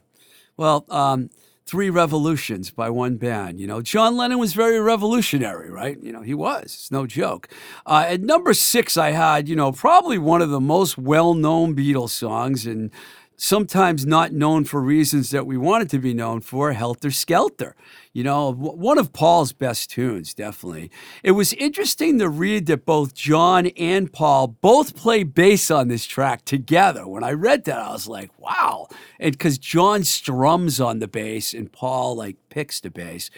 Well, 0.57 0.85
um, 0.91 1.31
three 1.67 1.89
revolutions 1.89 2.71
by 2.71 2.91
one 2.91 3.17
band. 3.17 3.61
You 3.61 3.67
know, 3.67 3.81
John 3.81 4.17
Lennon 4.17 4.39
was 4.39 4.55
very 4.55 4.81
revolutionary, 4.81 5.71
right? 5.71 5.97
You 6.03 6.13
know, 6.13 6.21
he 6.21 6.35
was. 6.35 6.65
It's 6.65 6.91
no 6.91 7.07
joke. 7.07 7.49
Uh, 7.87 8.05
at 8.09 8.23
number 8.23 8.53
six, 8.55 8.97
I 8.97 9.13
had, 9.13 9.49
you 9.49 9.57
know, 9.57 9.73
probably 9.73 10.19
one 10.19 10.43
of 10.43 10.51
the 10.51 10.61
most 10.61 10.99
well 10.99 11.35
known 11.35 11.77
Beatles 11.77 12.11
songs 12.11 12.67
and 12.67 12.91
sometimes 13.41 14.05
not 14.05 14.33
known 14.33 14.65
for 14.65 14.83
reasons 14.83 15.31
that 15.31 15.47
we 15.47 15.57
want 15.57 15.83
it 15.83 15.89
to 15.89 15.99
be 15.99 16.13
known 16.13 16.41
for, 16.41 16.73
Helter 16.73 17.11
Skelter. 17.11 17.75
You 18.13 18.23
know, 18.23 18.53
one 18.53 18.99
of 18.99 19.15
Paul's 19.15 19.55
best 19.55 19.91
tunes, 19.91 20.35
definitely. 20.35 20.91
It 21.23 21.33
was 21.33 21.55
interesting 21.55 22.19
to 22.19 22.29
read 22.29 22.67
that 22.67 22.85
both 22.85 23.15
John 23.15 23.69
and 23.79 24.13
Paul 24.13 24.49
both 24.49 24.95
play 24.95 25.23
bass 25.23 25.71
on 25.71 25.89
this 25.89 26.05
track 26.05 26.45
together. 26.45 27.09
When 27.09 27.25
I 27.25 27.33
read 27.33 27.65
that, 27.65 27.79
I 27.79 27.93
was 27.93 28.07
like, 28.07 28.31
wow. 28.39 28.89
And 29.19 29.33
because 29.33 29.57
John 29.57 30.05
strums 30.05 30.79
on 30.79 30.99
the 30.99 31.09
bass 31.09 31.55
and 31.55 31.73
Paul 31.73 32.17
like 32.17 32.37
picks 32.51 32.79
the 32.79 32.91
bass. 32.91 33.31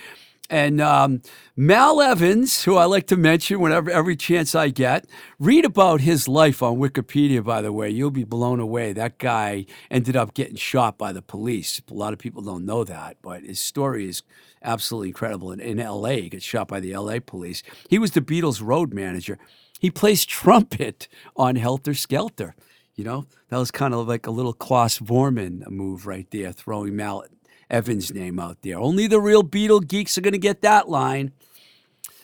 And 0.50 0.82
um, 0.82 1.22
Mal 1.56 2.02
Evans, 2.02 2.64
who 2.64 2.76
I 2.76 2.84
like 2.84 3.06
to 3.06 3.16
mention 3.16 3.60
whenever 3.60 3.90
every 3.90 4.16
chance 4.16 4.54
I 4.54 4.68
get, 4.68 5.06
read 5.38 5.64
about 5.64 6.02
his 6.02 6.28
life 6.28 6.62
on 6.62 6.76
Wikipedia, 6.76 7.42
by 7.42 7.62
the 7.62 7.72
way. 7.72 7.88
You'll 7.88 8.10
be 8.10 8.24
blown 8.24 8.60
away. 8.60 8.92
That 8.92 9.18
guy 9.18 9.64
ended 9.90 10.14
up 10.14 10.34
getting 10.34 10.56
shot 10.56 10.98
by 10.98 11.12
the 11.12 11.22
police. 11.22 11.80
A 11.90 11.94
lot 11.94 12.12
of 12.12 12.18
people 12.18 12.42
don't 12.42 12.66
know 12.66 12.84
that, 12.84 13.16
but 13.22 13.44
his 13.44 13.60
story 13.60 14.08
is 14.08 14.22
absolutely 14.62 15.08
incredible. 15.08 15.52
In, 15.52 15.60
in 15.60 15.78
LA, 15.78 16.10
he 16.10 16.28
gets 16.28 16.44
shot 16.44 16.68
by 16.68 16.80
the 16.80 16.94
LA 16.94 17.18
police. 17.24 17.62
He 17.88 17.98
was 17.98 18.10
the 18.10 18.20
Beatles 18.20 18.60
road 18.62 18.92
manager. 18.92 19.38
He 19.80 19.90
plays 19.90 20.24
trumpet 20.26 21.08
on 21.34 21.56
Helter 21.56 21.94
Skelter. 21.94 22.54
You 22.94 23.04
know, 23.04 23.26
that 23.48 23.56
was 23.56 23.70
kind 23.70 23.94
of 23.94 24.06
like 24.06 24.26
a 24.26 24.30
little 24.30 24.52
Klaus 24.52 24.98
Voormann 24.98 25.66
move 25.70 26.06
right 26.06 26.30
there, 26.30 26.52
throwing 26.52 26.94
Mal 26.94 27.24
Evans' 27.72 28.12
name 28.12 28.38
out 28.38 28.58
there. 28.62 28.78
Only 28.78 29.06
the 29.06 29.20
real 29.20 29.42
Beatle 29.42 29.86
geeks 29.86 30.16
are 30.18 30.20
going 30.20 30.32
to 30.32 30.38
get 30.38 30.62
that 30.62 30.88
line. 30.88 31.32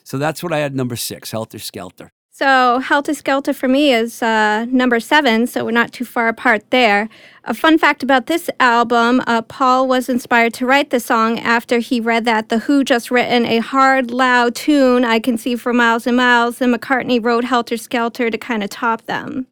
So 0.04 0.18
that's 0.18 0.42
what 0.42 0.52
I 0.52 0.58
had 0.58 0.74
number 0.74 0.96
six, 0.96 1.32
Helter 1.32 1.58
Skelter. 1.58 2.10
So 2.30 2.78
Helter 2.78 3.14
Skelter 3.14 3.52
for 3.52 3.66
me 3.66 3.92
is 3.92 4.22
uh, 4.22 4.64
number 4.70 5.00
seven, 5.00 5.48
so 5.48 5.64
we're 5.64 5.72
not 5.72 5.92
too 5.92 6.04
far 6.04 6.28
apart 6.28 6.70
there. 6.70 7.08
A 7.42 7.52
fun 7.52 7.78
fact 7.78 8.04
about 8.04 8.26
this 8.26 8.48
album 8.60 9.20
uh, 9.26 9.42
Paul 9.42 9.88
was 9.88 10.08
inspired 10.08 10.54
to 10.54 10.66
write 10.66 10.90
the 10.90 11.00
song 11.00 11.40
after 11.40 11.80
he 11.80 11.98
read 11.98 12.24
that 12.26 12.48
The 12.48 12.60
Who 12.60 12.84
just 12.84 13.10
written 13.10 13.44
a 13.44 13.58
hard, 13.58 14.12
loud 14.12 14.54
tune 14.54 15.04
I 15.04 15.18
can 15.18 15.36
see 15.36 15.56
for 15.56 15.72
miles 15.72 16.06
and 16.06 16.16
miles, 16.16 16.60
and 16.60 16.72
McCartney 16.72 17.22
wrote 17.22 17.44
Helter 17.44 17.76
Skelter 17.76 18.30
to 18.30 18.38
kind 18.38 18.62
of 18.62 18.70
top 18.70 19.02
them. 19.06 19.48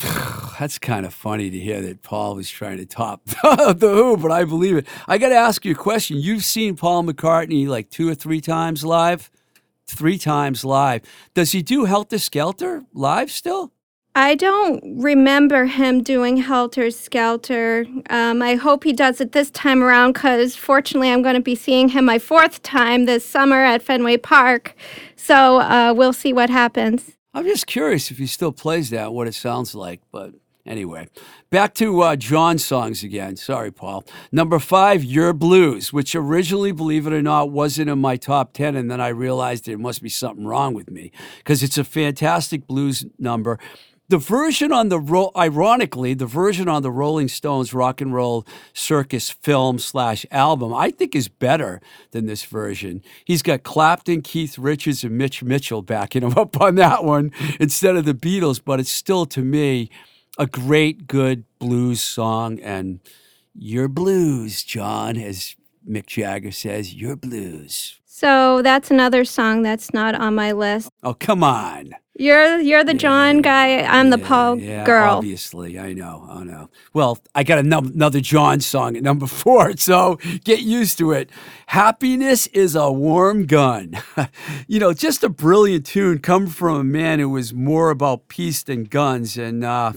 That's 0.58 0.78
kind 0.78 1.04
of 1.04 1.12
funny 1.12 1.50
to 1.50 1.58
hear 1.58 1.82
that 1.82 2.02
Paul 2.02 2.34
was 2.36 2.48
trying 2.48 2.78
to 2.78 2.86
top 2.86 3.24
the 3.42 3.76
Who, 3.80 4.16
but 4.16 4.30
I 4.30 4.44
believe 4.44 4.76
it. 4.76 4.86
I 5.06 5.18
got 5.18 5.28
to 5.28 5.34
ask 5.34 5.64
you 5.64 5.72
a 5.72 5.76
question. 5.76 6.16
You've 6.18 6.44
seen 6.44 6.76
Paul 6.76 7.04
McCartney 7.04 7.66
like 7.66 7.90
two 7.90 8.08
or 8.08 8.14
three 8.14 8.40
times 8.40 8.84
live? 8.84 9.30
Three 9.86 10.18
times 10.18 10.64
live. 10.64 11.02
Does 11.34 11.52
he 11.52 11.62
do 11.62 11.84
Helter 11.84 12.18
Skelter 12.18 12.84
live 12.92 13.30
still? 13.30 13.72
I 14.14 14.34
don't 14.34 14.82
remember 15.02 15.66
him 15.66 16.02
doing 16.02 16.38
Helter 16.38 16.90
Skelter. 16.90 17.84
Um, 18.08 18.40
I 18.40 18.54
hope 18.54 18.84
he 18.84 18.94
does 18.94 19.20
it 19.20 19.32
this 19.32 19.50
time 19.50 19.82
around 19.82 20.14
because 20.14 20.56
fortunately 20.56 21.10
I'm 21.10 21.20
going 21.20 21.34
to 21.34 21.42
be 21.42 21.54
seeing 21.54 21.90
him 21.90 22.06
my 22.06 22.18
fourth 22.18 22.62
time 22.62 23.04
this 23.04 23.26
summer 23.26 23.62
at 23.62 23.82
Fenway 23.82 24.16
Park. 24.16 24.74
So 25.16 25.60
uh, 25.60 25.92
we'll 25.94 26.14
see 26.14 26.32
what 26.32 26.48
happens. 26.48 27.12
I'm 27.34 27.44
just 27.44 27.66
curious 27.66 28.10
if 28.10 28.16
he 28.16 28.26
still 28.26 28.52
plays 28.52 28.88
that, 28.88 29.12
what 29.12 29.28
it 29.28 29.34
sounds 29.34 29.74
like. 29.74 30.00
But 30.10 30.32
anyway, 30.66 31.08
back 31.50 31.74
to 31.74 32.02
uh, 32.02 32.16
John's 32.16 32.64
songs 32.64 33.02
again. 33.02 33.36
Sorry, 33.36 33.70
Paul. 33.70 34.04
Number 34.32 34.58
five, 34.58 35.04
Your 35.04 35.32
Blues, 35.32 35.92
which 35.92 36.14
originally, 36.14 36.72
believe 36.72 37.06
it 37.06 37.12
or 37.12 37.22
not, 37.22 37.50
wasn't 37.50 37.90
in 37.90 38.00
my 38.00 38.16
top 38.16 38.52
10. 38.52 38.76
And 38.76 38.90
then 38.90 39.00
I 39.00 39.08
realized 39.08 39.66
there 39.66 39.78
must 39.78 40.02
be 40.02 40.08
something 40.08 40.46
wrong 40.46 40.74
with 40.74 40.90
me 40.90 41.12
because 41.38 41.62
it's 41.62 41.78
a 41.78 41.84
fantastic 41.84 42.66
blues 42.66 43.06
number 43.18 43.58
the 44.08 44.18
version 44.18 44.72
on 44.72 44.88
the 44.88 45.00
ro- 45.00 45.32
ironically 45.36 46.14
the 46.14 46.26
version 46.26 46.68
on 46.68 46.82
the 46.82 46.90
rolling 46.90 47.28
stones 47.28 47.74
rock 47.74 48.00
and 48.00 48.14
roll 48.14 48.46
circus 48.72 49.30
film 49.30 49.78
slash 49.78 50.24
album 50.30 50.72
i 50.72 50.90
think 50.90 51.14
is 51.14 51.28
better 51.28 51.80
than 52.12 52.26
this 52.26 52.44
version 52.44 53.02
he's 53.24 53.42
got 53.42 53.62
clapton 53.62 54.22
keith 54.22 54.58
richards 54.58 55.02
and 55.02 55.16
mitch 55.16 55.42
mitchell 55.42 55.82
backing 55.82 56.22
him 56.22 56.32
up 56.38 56.60
on 56.60 56.76
that 56.76 57.04
one 57.04 57.30
instead 57.58 57.96
of 57.96 58.04
the 58.04 58.14
beatles 58.14 58.60
but 58.64 58.80
it's 58.80 58.90
still 58.90 59.26
to 59.26 59.42
me 59.42 59.90
a 60.38 60.46
great 60.46 61.06
good 61.06 61.44
blues 61.58 62.02
song 62.02 62.60
and 62.60 63.00
your 63.54 63.88
blues 63.88 64.62
john 64.62 65.16
as 65.16 65.56
mick 65.88 66.06
jagger 66.06 66.50
says 66.50 66.94
your 66.94 67.16
blues. 67.16 68.00
So 68.04 68.62
that's 68.62 68.90
another 68.90 69.24
song 69.24 69.62
that's 69.62 69.92
not 69.92 70.14
on 70.14 70.34
my 70.34 70.52
list. 70.52 70.90
Oh 71.02 71.14
come 71.14 71.44
on 71.44 71.90
you're 72.18 72.60
you're 72.60 72.84
the 72.84 72.94
John 72.94 73.42
guy. 73.42 73.82
I'm 73.82 74.10
the 74.10 74.18
Paul 74.18 74.58
yeah, 74.58 74.84
girl. 74.84 75.16
Obviously, 75.16 75.78
I 75.78 75.92
know. 75.92 76.26
I 76.30 76.44
know. 76.44 76.70
Well, 76.92 77.18
I 77.34 77.42
got 77.42 77.58
another 77.58 78.20
John 78.20 78.60
song 78.60 78.96
at 78.96 79.02
number 79.02 79.26
four, 79.42 79.76
so 79.76 80.18
get 80.44 80.60
used 80.60 80.98
to 80.98 81.12
it. 81.12 81.30
Happiness 81.66 82.46
is 82.48 82.74
a 82.74 82.90
warm 82.90 83.46
gun. 83.46 83.98
you 84.66 84.78
know, 84.80 84.92
just 84.92 85.24
a 85.24 85.28
brilliant 85.28 85.86
tune 85.86 86.18
come 86.18 86.46
from 86.46 86.76
a 86.76 86.84
man 86.84 87.18
who 87.18 87.28
was 87.28 87.52
more 87.52 87.90
about 87.90 88.28
peace 88.28 88.62
than 88.62 88.84
guns, 88.84 89.36
and 89.36 89.64
uh, 89.64 89.92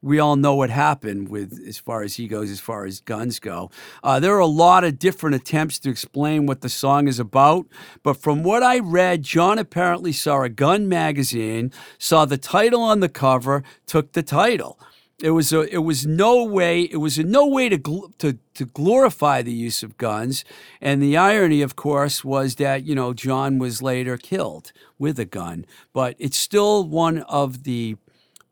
we 0.00 0.18
all 0.18 0.36
know 0.36 0.54
what 0.54 0.70
happened 0.70 1.28
with 1.28 1.60
as 1.66 1.78
far 1.78 2.02
as 2.02 2.16
he 2.16 2.28
goes, 2.28 2.50
as 2.50 2.60
far 2.60 2.84
as 2.84 3.00
guns 3.00 3.40
go. 3.40 3.70
Uh, 4.02 4.20
there 4.20 4.34
are 4.34 4.40
a 4.40 4.46
lot 4.46 4.84
of 4.84 4.98
different 4.98 5.34
attempts 5.36 5.78
to 5.80 5.90
explain 5.90 6.46
what 6.46 6.60
the 6.60 6.68
song 6.68 7.08
is 7.08 7.18
about, 7.18 7.66
but 8.02 8.14
from 8.14 8.42
what 8.42 8.62
I 8.62 8.78
read, 8.78 9.22
John 9.22 9.58
apparently 9.58 10.12
saw 10.12 10.42
a 10.42 10.48
gun 10.48 10.88
magazine, 10.88 11.72
saw 11.98 12.24
the 12.24 12.38
title 12.38 12.82
on 12.82 13.00
the 13.00 13.08
cover, 13.08 13.64
took 13.86 14.12
the 14.12 14.22
title. 14.22 14.78
It 15.20 15.30
was 15.30 15.52
a, 15.52 15.62
it 15.62 15.78
was 15.78 16.06
no 16.06 16.44
way 16.44 16.82
it 16.82 16.98
was 16.98 17.18
in 17.18 17.32
no 17.32 17.44
way 17.44 17.68
to, 17.68 17.76
gl- 17.76 18.16
to 18.18 18.38
to 18.54 18.64
glorify 18.66 19.42
the 19.42 19.52
use 19.52 19.82
of 19.82 19.96
guns, 19.96 20.44
and 20.80 21.02
the 21.02 21.16
irony, 21.16 21.60
of 21.60 21.74
course, 21.74 22.24
was 22.24 22.54
that 22.54 22.84
you 22.84 22.94
know 22.94 23.12
John 23.12 23.58
was 23.58 23.82
later 23.82 24.16
killed 24.16 24.70
with 24.96 25.18
a 25.18 25.24
gun, 25.24 25.66
but 25.92 26.14
it's 26.20 26.36
still 26.36 26.84
one 26.84 27.22
of 27.22 27.64
the 27.64 27.96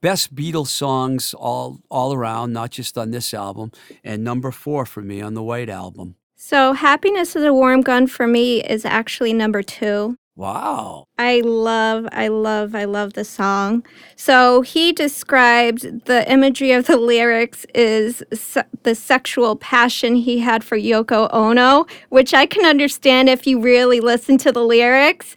best 0.00 0.34
Beatles 0.34 0.68
songs 0.68 1.34
all 1.34 1.80
all 1.90 2.12
around, 2.12 2.52
not 2.52 2.70
just 2.70 2.96
on 2.96 3.10
this 3.10 3.34
album, 3.34 3.72
and 4.04 4.22
number 4.22 4.50
four 4.50 4.86
for 4.86 5.02
me 5.02 5.20
on 5.20 5.34
the 5.34 5.42
White 5.42 5.68
Album. 5.68 6.16
So, 6.34 6.74
Happiness 6.74 7.34
is 7.34 7.44
a 7.44 7.52
Warm 7.52 7.80
Gun 7.80 8.06
for 8.06 8.26
me 8.26 8.62
is 8.62 8.84
actually 8.84 9.32
number 9.32 9.62
two. 9.62 10.16
Wow. 10.36 11.06
I 11.18 11.40
love, 11.40 12.06
I 12.12 12.28
love, 12.28 12.74
I 12.74 12.84
love 12.84 13.14
the 13.14 13.24
song. 13.24 13.86
So 14.16 14.60
he 14.60 14.92
described 14.92 16.04
the 16.04 16.30
imagery 16.30 16.72
of 16.72 16.86
the 16.86 16.96
lyrics 16.98 17.64
is 17.74 18.22
se- 18.34 18.64
the 18.82 18.94
sexual 18.94 19.56
passion 19.56 20.14
he 20.14 20.38
had 20.40 20.62
for 20.62 20.76
Yoko 20.76 21.32
Ono, 21.32 21.86
which 22.10 22.34
I 22.34 22.44
can 22.44 22.66
understand 22.66 23.30
if 23.30 23.46
you 23.46 23.58
really 23.60 24.00
listen 24.00 24.36
to 24.38 24.52
the 24.52 24.62
lyrics. 24.62 25.34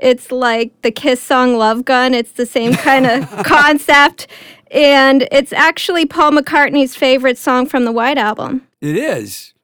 It's 0.00 0.30
like 0.30 0.80
the 0.82 0.90
Kiss 0.90 1.20
song 1.20 1.56
Love 1.56 1.84
Gun. 1.84 2.14
It's 2.14 2.32
the 2.32 2.46
same 2.46 2.74
kind 2.74 3.06
of 3.06 3.28
concept. 3.44 4.26
And 4.70 5.26
it's 5.32 5.52
actually 5.52 6.06
Paul 6.06 6.32
McCartney's 6.32 6.94
favorite 6.94 7.38
song 7.38 7.66
from 7.66 7.84
the 7.84 7.92
White 7.92 8.18
Album. 8.18 8.66
It 8.80 8.96
is. 8.96 9.54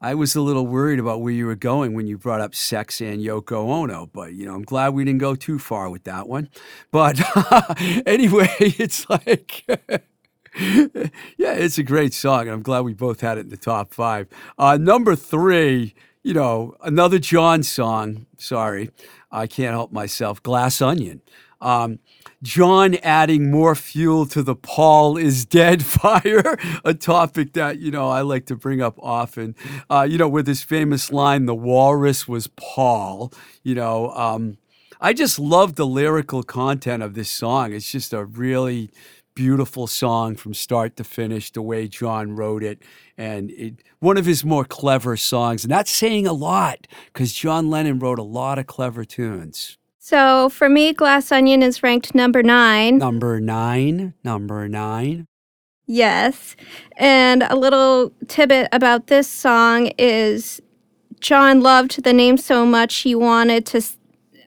I 0.00 0.14
was 0.14 0.36
a 0.36 0.42
little 0.42 0.66
worried 0.66 0.98
about 0.98 1.22
where 1.22 1.32
you 1.32 1.46
were 1.46 1.54
going 1.54 1.94
when 1.94 2.06
you 2.06 2.18
brought 2.18 2.42
up 2.42 2.54
sex 2.54 3.00
and 3.00 3.22
Yoko 3.22 3.70
Ono, 3.70 4.10
but 4.12 4.34
you 4.34 4.44
know, 4.44 4.54
I'm 4.54 4.62
glad 4.62 4.92
we 4.92 5.02
didn't 5.02 5.20
go 5.20 5.34
too 5.34 5.58
far 5.58 5.88
with 5.88 6.04
that 6.04 6.28
one. 6.28 6.50
But 6.90 7.18
anyway, 8.06 8.54
it's 8.58 9.08
like 9.08 9.64
yeah, 9.66 11.54
it's 11.54 11.78
a 11.78 11.82
great 11.82 12.14
song, 12.14 12.42
and 12.42 12.50
I'm 12.50 12.62
glad 12.62 12.82
we 12.82 12.92
both 12.92 13.22
had 13.22 13.38
it 13.38 13.42
in 13.42 13.48
the 13.48 13.56
top 13.56 13.92
five. 13.92 14.28
Uh, 14.58 14.76
number 14.76 15.16
three, 15.16 15.94
you 16.22 16.34
know, 16.34 16.76
another 16.82 17.18
John 17.18 17.62
song. 17.62 18.26
Sorry, 18.38 18.90
I 19.34 19.46
can't 19.46 19.72
help 19.72 19.92
myself. 19.92 20.42
Glass 20.42 20.80
Onion. 20.80 21.20
Um, 21.60 21.98
John 22.42 22.96
adding 22.96 23.50
more 23.50 23.74
fuel 23.74 24.26
to 24.26 24.42
the 24.42 24.54
Paul 24.54 25.16
is 25.16 25.44
dead 25.46 25.82
fire, 25.84 26.58
a 26.84 26.94
topic 26.94 27.54
that, 27.54 27.78
you 27.78 27.90
know, 27.90 28.08
I 28.08 28.20
like 28.20 28.46
to 28.46 28.56
bring 28.56 28.82
up 28.82 28.98
often. 28.98 29.56
Uh, 29.90 30.06
you 30.08 30.18
know, 30.18 30.28
with 30.28 30.46
his 30.46 30.62
famous 30.62 31.10
line, 31.10 31.46
the 31.46 31.54
walrus 31.54 32.28
was 32.28 32.48
Paul, 32.48 33.32
you 33.62 33.74
know, 33.74 34.10
um, 34.10 34.58
I 35.00 35.12
just 35.12 35.38
love 35.38 35.74
the 35.74 35.86
lyrical 35.86 36.42
content 36.42 37.02
of 37.02 37.14
this 37.14 37.28
song. 37.28 37.74
It's 37.74 37.90
just 37.90 38.14
a 38.14 38.24
really 38.24 38.90
beautiful 39.34 39.86
song 39.86 40.36
from 40.36 40.54
start 40.54 40.96
to 40.96 41.04
finish, 41.04 41.50
the 41.50 41.62
way 41.62 41.88
John 41.88 42.36
wrote 42.36 42.62
it. 42.62 42.82
And 43.16 43.50
it, 43.52 43.82
one 44.00 44.16
of 44.16 44.26
his 44.26 44.44
more 44.44 44.64
clever 44.64 45.16
songs. 45.16 45.64
And 45.64 45.70
that's 45.70 45.90
saying 45.90 46.26
a 46.26 46.32
lot 46.32 46.86
because 47.12 47.32
John 47.32 47.70
Lennon 47.70 47.98
wrote 47.98 48.18
a 48.18 48.24
lot 48.24 48.58
of 48.58 48.66
clever 48.66 49.04
tunes. 49.04 49.78
So 49.98 50.48
for 50.50 50.68
me, 50.68 50.92
Glass 50.92 51.32
Onion 51.32 51.62
is 51.62 51.82
ranked 51.82 52.14
number 52.14 52.42
nine. 52.42 52.98
Number 52.98 53.40
nine. 53.40 54.14
Number 54.22 54.68
nine. 54.68 55.26
Yes. 55.86 56.56
And 56.96 57.42
a 57.44 57.56
little 57.56 58.12
tidbit 58.28 58.68
about 58.72 59.06
this 59.06 59.28
song 59.28 59.92
is 59.98 60.60
John 61.20 61.60
loved 61.60 62.04
the 62.04 62.12
name 62.12 62.36
so 62.36 62.66
much 62.66 62.96
he 62.96 63.14
wanted 63.14 63.66
to 63.66 63.80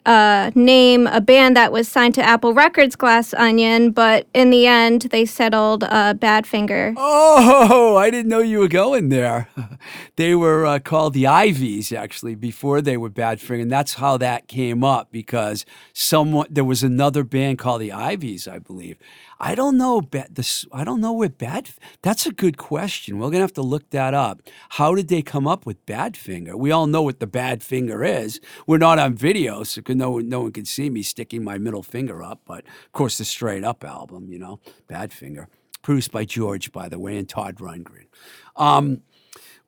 uh, 0.07 0.51
name 0.55 1.05
a 1.07 1.19
band 1.19 1.57
that 1.57 1.71
was 1.71 1.87
signed 1.87 2.15
to 2.15 2.23
Apple 2.23 2.53
Records 2.53 2.95
Glass 2.95 3.33
Onion, 3.33 3.91
but 3.91 4.25
in 4.33 4.49
the 4.49 4.65
end, 4.65 5.01
they 5.11 5.25
settled 5.25 5.83
uh, 5.83 6.13
Badfinger. 6.13 6.93
Oh, 6.95 7.97
I 7.97 8.09
didn't 8.09 8.29
know 8.29 8.39
you 8.39 8.59
were 8.59 8.69
going 8.69 9.09
there. 9.09 9.49
they 10.15 10.33
were 10.33 10.65
uh, 10.65 10.79
called 10.79 11.13
the 11.13 11.25
Iveys 11.25 11.95
actually 11.95 12.35
before 12.35 12.81
they 12.81 12.95
were 12.95 13.09
Badfinger, 13.09 13.63
and 13.63 13.71
that's 13.71 13.95
how 13.95 14.15
that 14.17 14.47
came 14.47 14.81
up 14.83 15.11
because 15.11 15.65
someone 15.91 16.47
there 16.49 16.63
was 16.63 16.83
another 16.83 17.25
band 17.25 17.59
called 17.59 17.81
the 17.81 17.89
Iveys, 17.89 18.47
I 18.47 18.59
believe. 18.59 18.97
I 19.39 19.55
don't 19.55 19.77
know. 19.77 20.01
This 20.29 20.65
I 20.71 20.83
don't 20.83 21.01
know 21.01 21.13
where 21.13 21.29
bad. 21.29 21.69
That's 22.01 22.25
a 22.25 22.31
good 22.31 22.57
question. 22.57 23.19
We're 23.19 23.29
gonna 23.29 23.41
have 23.41 23.53
to 23.53 23.61
look 23.61 23.89
that 23.91 24.13
up. 24.13 24.41
How 24.69 24.95
did 24.95 25.07
they 25.09 25.21
come 25.21 25.47
up 25.47 25.65
with 25.65 25.85
Badfinger? 25.85 26.55
We 26.55 26.71
all 26.71 26.87
know 26.87 27.01
what 27.01 27.19
the 27.19 27.27
bad 27.27 27.61
finger 27.63 28.03
is. 28.03 28.39
We're 28.65 28.77
not 28.79 28.99
on 28.99 29.15
video, 29.15 29.63
so 29.63 29.81
no 29.89 30.17
no 30.19 30.41
one 30.41 30.51
can 30.51 30.65
see 30.65 30.89
me 30.89 31.03
sticking 31.03 31.43
my 31.43 31.57
middle 31.57 31.83
finger 31.83 32.23
up. 32.23 32.41
But 32.45 32.65
of 32.65 32.91
course, 32.93 33.17
the 33.17 33.25
Straight 33.25 33.63
Up 33.63 33.83
album, 33.83 34.27
you 34.29 34.39
know, 34.39 34.59
Badfinger, 34.89 35.47
produced 35.81 36.11
by 36.11 36.25
George, 36.25 36.71
by 36.71 36.89
the 36.89 36.99
way, 36.99 37.17
and 37.17 37.29
Todd 37.29 37.57
Rundgren. 37.57 38.07
Um, 38.55 39.01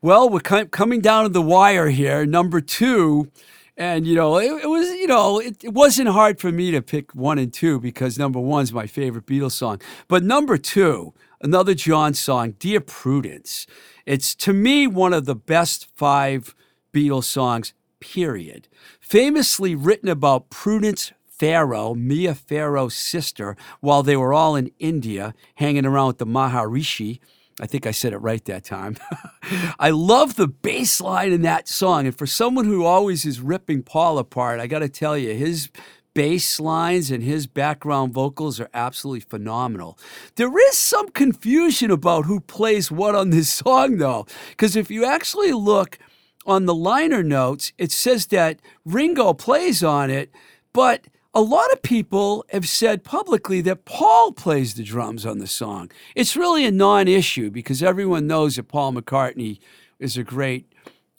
well, 0.01 0.29
we're 0.29 0.39
coming 0.39 1.01
down 1.01 1.23
to 1.23 1.29
the 1.29 1.41
wire 1.41 1.89
here. 1.89 2.25
Number 2.25 2.61
two 2.61 3.31
and, 3.79 4.05
you 4.05 4.13
know, 4.13 4.37
it, 4.37 4.63
it 4.63 4.67
was, 4.67 4.89
you 4.89 5.07
know, 5.07 5.39
it, 5.39 5.63
it, 5.63 5.73
wasn't 5.73 6.09
hard 6.09 6.37
for 6.37 6.51
me 6.51 6.69
to 6.71 6.81
pick 6.81 7.15
one 7.15 7.39
and 7.39 7.53
two 7.53 7.79
because 7.79 8.19
number 8.19 8.37
one's 8.37 8.73
my 8.73 8.85
favorite 8.85 9.25
Beatles 9.25 9.53
song. 9.53 9.81
But 10.09 10.21
number 10.21 10.57
two, 10.57 11.13
another 11.41 11.73
John 11.73 12.13
song, 12.13 12.55
Dear 12.59 12.81
Prudence. 12.81 13.65
It's 14.05 14.35
to 14.35 14.51
me 14.51 14.85
one 14.85 15.13
of 15.13 15.23
the 15.23 15.35
best 15.35 15.87
five 15.95 16.53
Beatles 16.93 17.23
songs, 17.23 17.73
period. 18.01 18.67
Famously 18.99 19.75
written 19.75 20.09
about 20.09 20.49
Prudence 20.49 21.13
Farrow, 21.25 21.95
Mia 21.95 22.35
Farrow's 22.35 22.95
sister, 22.95 23.55
while 23.79 24.03
they 24.03 24.17
were 24.17 24.33
all 24.33 24.57
in 24.57 24.71
India 24.79 25.33
hanging 25.55 25.85
around 25.85 26.07
with 26.07 26.17
the 26.17 26.25
Maharishi 26.25 27.21
I 27.59 27.67
think 27.67 27.85
I 27.85 27.91
said 27.91 28.13
it 28.13 28.17
right 28.17 28.43
that 28.45 28.63
time. 28.63 28.97
I 29.79 29.89
love 29.89 30.35
the 30.35 30.47
bass 30.47 31.01
line 31.01 31.31
in 31.31 31.41
that 31.43 31.67
song. 31.67 32.05
And 32.05 32.17
for 32.17 32.25
someone 32.25 32.65
who 32.65 32.85
always 32.85 33.25
is 33.25 33.41
ripping 33.41 33.83
Paul 33.83 34.17
apart, 34.17 34.59
I 34.59 34.67
got 34.67 34.79
to 34.79 34.89
tell 34.89 35.17
you, 35.17 35.33
his 35.33 35.69
bass 36.13 36.59
lines 36.59 37.11
and 37.11 37.23
his 37.23 37.47
background 37.47 38.13
vocals 38.13 38.59
are 38.59 38.69
absolutely 38.73 39.21
phenomenal. 39.21 39.97
There 40.35 40.57
is 40.69 40.77
some 40.77 41.09
confusion 41.09 41.91
about 41.91 42.25
who 42.25 42.39
plays 42.39 42.91
what 42.91 43.15
on 43.15 43.29
this 43.29 43.51
song, 43.51 43.97
though, 43.97 44.25
because 44.49 44.75
if 44.75 44.89
you 44.89 45.05
actually 45.05 45.51
look 45.51 45.97
on 46.45 46.65
the 46.65 46.75
liner 46.75 47.23
notes, 47.23 47.73
it 47.77 47.91
says 47.91 48.27
that 48.27 48.59
Ringo 48.85 49.33
plays 49.33 49.83
on 49.83 50.09
it, 50.09 50.31
but 50.73 51.05
a 51.33 51.41
lot 51.41 51.71
of 51.71 51.81
people 51.81 52.43
have 52.49 52.67
said 52.67 53.03
publicly 53.03 53.61
that 53.61 53.85
Paul 53.85 54.31
plays 54.31 54.73
the 54.73 54.83
drums 54.83 55.25
on 55.25 55.37
the 55.37 55.47
song. 55.47 55.91
It's 56.15 56.35
really 56.35 56.65
a 56.65 56.71
non 56.71 57.07
issue 57.07 57.51
because 57.51 57.83
everyone 57.83 58.27
knows 58.27 58.55
that 58.55 58.67
Paul 58.67 58.93
McCartney 58.93 59.59
is 59.99 60.17
a 60.17 60.23
great 60.23 60.71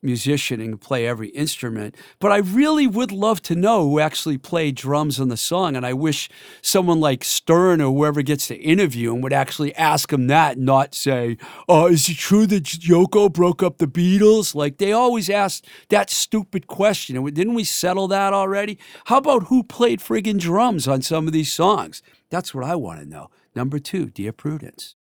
musician 0.02 0.61
and 0.61 0.80
play 0.80 1.07
every 1.07 1.28
instrument. 1.28 1.97
But 2.19 2.33
I 2.33 2.38
really 2.38 2.87
would 2.87 3.12
love 3.12 3.42
to 3.42 3.54
know 3.54 3.88
who 3.88 4.00
actually 4.00 4.38
played 4.38 4.75
drums 4.75 5.21
on 5.21 5.28
the 5.28 5.37
song. 5.37 5.76
And 5.76 5.85
I 5.85 5.92
wish 5.92 6.28
someone 6.62 7.00
like 7.00 7.25
Stern 7.25 7.80
or 7.80 7.92
whoever 7.92 8.23
gets 8.23 8.47
to 8.49 8.57
interview 8.57 9.14
him 9.14 9.21
would 9.21 9.33
actually 9.33 9.75
ask 9.76 10.12
him 10.12 10.26
that, 10.28 10.59
not 10.59 10.95
say, 10.95 11.37
"Oh, 11.69 11.87
is 11.87 12.09
it 12.09 12.16
true 12.16 12.47
that 12.47 12.64
Yoko 12.64 13.33
broke 13.33 13.62
up 13.62 13.78
the 13.78 13.87
Beatles?" 13.87 14.54
Like 14.54 14.78
they 14.78 14.92
always 14.92 15.28
ask 15.28 15.64
that 15.88 16.11
stupid 16.11 16.66
question. 16.66 17.16
And 17.16 17.35
didn't 17.35 17.54
we 17.54 17.64
settle 17.64 18.09
that 18.09 18.33
already? 18.33 18.78
How 19.07 19.19
about 19.19 19.45
who 19.45 19.62
played 19.62 20.00
friggin' 20.00 20.38
drums 20.38 20.88
on 20.88 21.02
some 21.02 21.26
of 21.26 21.33
these 21.33 21.52
songs? 21.52 22.02
That's 22.30 22.54
what 22.54 22.64
I 22.64 22.76
want 22.76 23.00
to 23.00 23.07
know. 23.07 23.28
Number 23.54 23.78
two, 23.78 24.07
Dear 24.07 24.33
Prudence. 24.33 24.95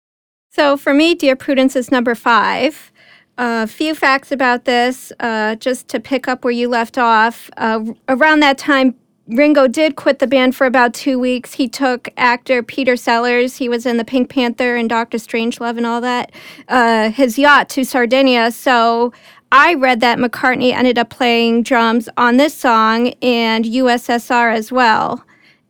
So 0.49 0.77
for 0.77 0.93
me, 0.93 1.13
Dear 1.13 1.35
Prudence 1.35 1.75
is 1.75 1.91
number 1.91 2.15
five. 2.15 2.91
A 3.37 3.67
few 3.67 3.93
facts 3.93 4.31
about 4.31 4.65
this, 4.65 5.11
uh, 5.19 5.55
just 5.55 5.87
to 5.89 5.99
pick 5.99 6.27
up 6.27 6.43
where 6.43 6.51
you 6.51 6.67
left 6.69 6.97
off. 6.97 7.49
Uh, 7.57 7.85
around 8.09 8.39
that 8.39 8.57
time, 8.57 8.95
Ringo 9.27 9.67
did 9.67 9.95
quit 9.95 10.19
the 10.19 10.27
band 10.27 10.55
for 10.55 10.65
about 10.65 10.93
two 10.93 11.19
weeks. 11.19 11.53
He 11.53 11.67
took 11.67 12.09
actor 12.17 12.63
Peter 12.63 12.95
Sellers, 12.95 13.57
he 13.57 13.69
was 13.69 13.85
in 13.85 13.97
the 13.97 14.05
Pink 14.05 14.29
Panther 14.29 14.75
and 14.75 14.89
Doctor 14.89 15.17
Strangelove 15.17 15.77
and 15.77 15.85
all 15.85 16.01
that, 16.01 16.31
uh, 16.69 17.11
his 17.11 17.37
yacht 17.37 17.69
to 17.69 17.83
Sardinia. 17.83 18.51
So 18.51 19.13
I 19.51 19.75
read 19.75 19.99
that 19.99 20.17
McCartney 20.17 20.73
ended 20.73 20.97
up 20.97 21.09
playing 21.09 21.63
drums 21.63 22.09
on 22.17 22.37
this 22.37 22.53
song 22.53 23.13
and 23.21 23.65
USSR 23.65 24.53
as 24.53 24.71
well. 24.71 25.23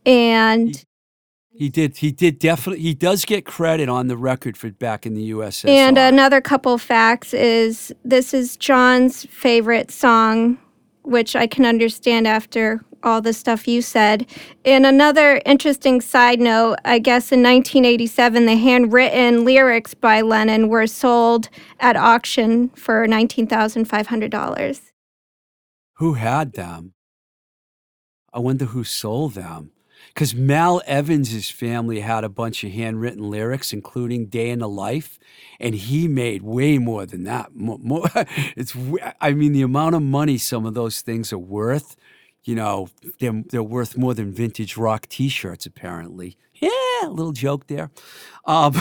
And 0.06 0.86
he 1.58 1.70
did. 1.70 1.98
He 1.98 2.12
did 2.12 2.38
definitely. 2.38 2.84
He 2.84 2.93
does 2.93 3.26
get 3.26 3.46
credit 3.46 3.89
on 3.89 4.08
the 4.08 4.17
record 4.17 4.56
for 4.56 4.70
back 4.72 5.06
in 5.06 5.15
the 5.15 5.32
USSR. 5.32 5.70
And 5.70 5.98
another 5.98 6.39
couple 6.39 6.78
facts 6.78 7.34
is 7.34 7.93
this 8.06 8.34
is 8.34 8.58
John's 8.58 9.26
favorite 9.26 9.89
song, 9.89 10.60
which 11.02 11.36
I 11.36 11.48
can 11.48 11.65
understand 11.65 12.28
after 12.28 12.82
all 13.04 13.22
the 13.22 13.34
stuff 13.34 13.67
you 13.67 13.82
said. 13.82 14.28
And 14.65 14.86
another 14.86 15.41
interesting 15.46 16.02
side 16.02 16.39
note, 16.39 16.78
I 16.86 17.00
guess 17.00 17.32
in 17.32 17.41
1987, 17.41 18.46
the 18.46 18.56
handwritten 18.56 19.43
lyrics 19.43 19.93
by 19.93 20.22
Lennon 20.22 20.70
were 20.70 20.88
sold 20.88 21.50
at 21.80 21.96
auction 21.96 22.70
for 22.70 23.08
$19,500. 23.08 24.82
Who 25.96 26.13
had 26.13 26.54
them? 26.54 26.93
I 28.34 28.39
wonder 28.39 28.65
who 28.65 28.84
sold 28.84 29.34
them 29.34 29.72
because 30.17 30.34
Mal 30.34 30.82
Evans's 30.88 31.51
family 31.51 31.99
had 31.99 32.23
a 32.23 32.30
bunch 32.30 32.63
of 32.63 32.71
handwritten 32.71 33.30
lyrics, 33.30 33.71
including 33.71 34.25
"Day 34.25 34.49
in 34.49 34.58
the 34.58 34.67
Life," 34.67 35.19
and 35.60 35.75
he 35.75 36.08
made 36.08 36.41
way 36.41 36.80
more 36.80 37.06
than 37.06 37.23
that. 37.25 37.56
More, 37.56 37.77
more, 37.77 38.10
it's, 38.58 38.75
I 39.21 39.34
mean, 39.34 39.53
the 39.53 39.62
amount 39.62 39.93
of 39.93 40.01
money 40.01 40.39
some 40.39 40.65
of 40.65 40.73
those 40.73 41.01
things 41.01 41.32
are 41.32 41.38
worth. 41.38 41.95
You 42.45 42.56
know, 42.56 42.89
they're, 43.19 43.43
they're 43.47 43.62
worth 43.62 43.95
more 43.95 44.15
than 44.15 44.34
vintage 44.34 44.75
rock 44.75 45.06
T-shirts, 45.08 45.67
apparently. 45.67 46.36
Yeah, 46.56 47.10
little 47.10 47.32
joke 47.34 47.67
there. 47.67 47.91
Um, 48.45 48.73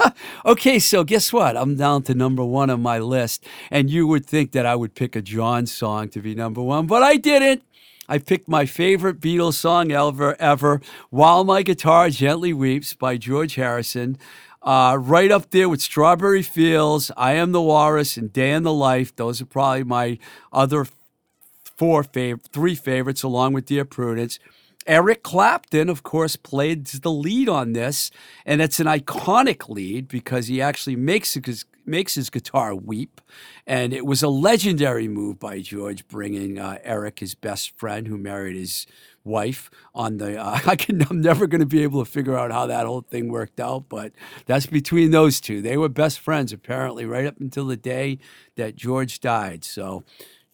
okay, 0.46 0.78
so 0.78 1.02
guess 1.02 1.32
what? 1.32 1.56
I'm 1.56 1.74
down 1.74 2.04
to 2.04 2.14
number 2.14 2.44
one 2.44 2.70
on 2.70 2.82
my 2.82 3.00
list, 3.00 3.44
and 3.68 3.90
you 3.90 4.06
would 4.06 4.26
think 4.26 4.52
that 4.52 4.64
I 4.64 4.76
would 4.76 4.94
pick 4.94 5.16
a 5.16 5.22
John 5.22 5.66
song 5.66 6.08
to 6.10 6.20
be 6.20 6.36
number 6.36 6.62
one, 6.62 6.86
but 6.86 7.02
I 7.02 7.16
didn't. 7.16 7.64
I 8.06 8.18
picked 8.18 8.48
my 8.48 8.66
favorite 8.66 9.18
Beatles 9.18 9.54
song 9.54 9.90
ever, 9.90 10.36
ever, 10.38 10.82
While 11.08 11.42
My 11.44 11.62
Guitar 11.62 12.10
Gently 12.10 12.52
Weeps 12.52 12.92
by 12.92 13.16
George 13.16 13.54
Harrison. 13.54 14.18
Uh, 14.62 14.98
right 15.00 15.30
up 15.30 15.50
there 15.50 15.70
with 15.70 15.80
Strawberry 15.80 16.42
Fields, 16.42 17.10
I 17.16 17.32
Am 17.32 17.52
the 17.52 17.62
Walrus, 17.62 18.18
and 18.18 18.30
Day 18.30 18.52
in 18.52 18.62
the 18.62 18.74
Life. 18.74 19.16
Those 19.16 19.40
are 19.40 19.46
probably 19.46 19.84
my 19.84 20.18
other 20.52 20.86
four 21.76 22.04
fav- 22.04 22.46
three 22.52 22.74
favorites, 22.74 23.22
along 23.22 23.54
with 23.54 23.66
Dear 23.66 23.86
Prudence. 23.86 24.38
Eric 24.86 25.22
Clapton, 25.22 25.88
of 25.88 26.02
course, 26.02 26.36
played 26.36 26.86
the 26.86 27.10
lead 27.10 27.48
on 27.48 27.72
this, 27.72 28.10
and 28.44 28.60
it's 28.60 28.80
an 28.80 28.86
iconic 28.86 29.70
lead 29.70 30.08
because 30.08 30.48
he 30.48 30.60
actually 30.60 30.96
makes 30.96 31.32
his, 31.32 31.64
makes 31.86 32.14
his 32.14 32.30
guitar 32.30 32.74
weep. 32.74 33.20
And 33.66 33.92
it 33.92 34.06
was 34.06 34.22
a 34.22 34.28
legendary 34.28 35.08
move 35.08 35.38
by 35.38 35.60
George, 35.60 36.06
bringing 36.08 36.58
uh, 36.58 36.78
Eric, 36.82 37.20
his 37.20 37.34
best 37.34 37.76
friend, 37.78 38.06
who 38.06 38.18
married 38.18 38.56
his 38.56 38.86
wife, 39.24 39.70
on 39.94 40.18
the. 40.18 40.40
Uh, 40.40 40.60
I 40.66 40.76
can, 40.76 41.02
I'm 41.08 41.20
never 41.20 41.46
going 41.46 41.60
to 41.60 41.66
be 41.66 41.82
able 41.82 42.04
to 42.04 42.10
figure 42.10 42.36
out 42.36 42.52
how 42.52 42.66
that 42.66 42.86
whole 42.86 43.02
thing 43.02 43.28
worked 43.28 43.60
out, 43.60 43.88
but 43.88 44.12
that's 44.46 44.66
between 44.66 45.10
those 45.10 45.40
two. 45.40 45.62
They 45.62 45.76
were 45.76 45.88
best 45.88 46.20
friends, 46.20 46.52
apparently, 46.52 47.06
right 47.06 47.26
up 47.26 47.40
until 47.40 47.66
the 47.66 47.76
day 47.76 48.18
that 48.56 48.76
George 48.76 49.20
died. 49.20 49.64
So 49.64 50.04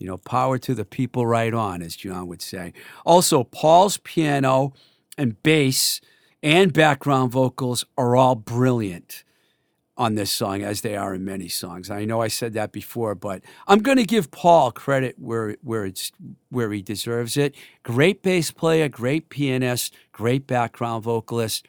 you 0.01 0.07
know, 0.07 0.17
power 0.17 0.59
to 0.59 0.75
the 0.75 0.85
people 0.87 1.27
right 1.27 1.53
on, 1.53 1.83
as 1.83 1.95
John 1.95 2.27
would 2.29 2.41
say. 2.43 2.73
Also, 3.05 3.45
Paul's 3.45 3.99
piano 3.99 4.73
and 5.17 5.41
bass 5.43 6.01
and 6.43 6.73
background 6.73 7.31
vocals 7.31 7.85
are 7.99 8.17
all 8.17 8.35
brilliant 8.35 9.25
on 10.01 10.15
this 10.15 10.33
song, 10.33 10.63
as 10.63 10.81
they 10.81 10.97
are 10.97 11.15
in 11.15 11.25
many 11.27 11.47
songs. 11.47 11.91
I 11.91 12.07
know 12.07 12.23
I 12.23 12.29
said 12.29 12.55
that 12.55 12.73
before, 12.73 13.15
but 13.15 13.43
I'm 13.69 13.81
going 13.81 13.99
to 13.99 14.05
give 14.05 14.31
Paul 14.31 14.73
credit 14.73 15.17
where 15.19 15.57
where 15.63 15.85
it's 15.85 16.11
where 16.49 16.73
he 16.73 16.81
deserves 16.81 17.37
it. 17.37 17.55
Great 17.83 18.23
bass 18.23 18.51
player, 18.51 18.89
great 18.89 19.29
pianist, 19.29 19.95
great 20.13 20.47
background 20.47 21.05
vocalist 21.05 21.67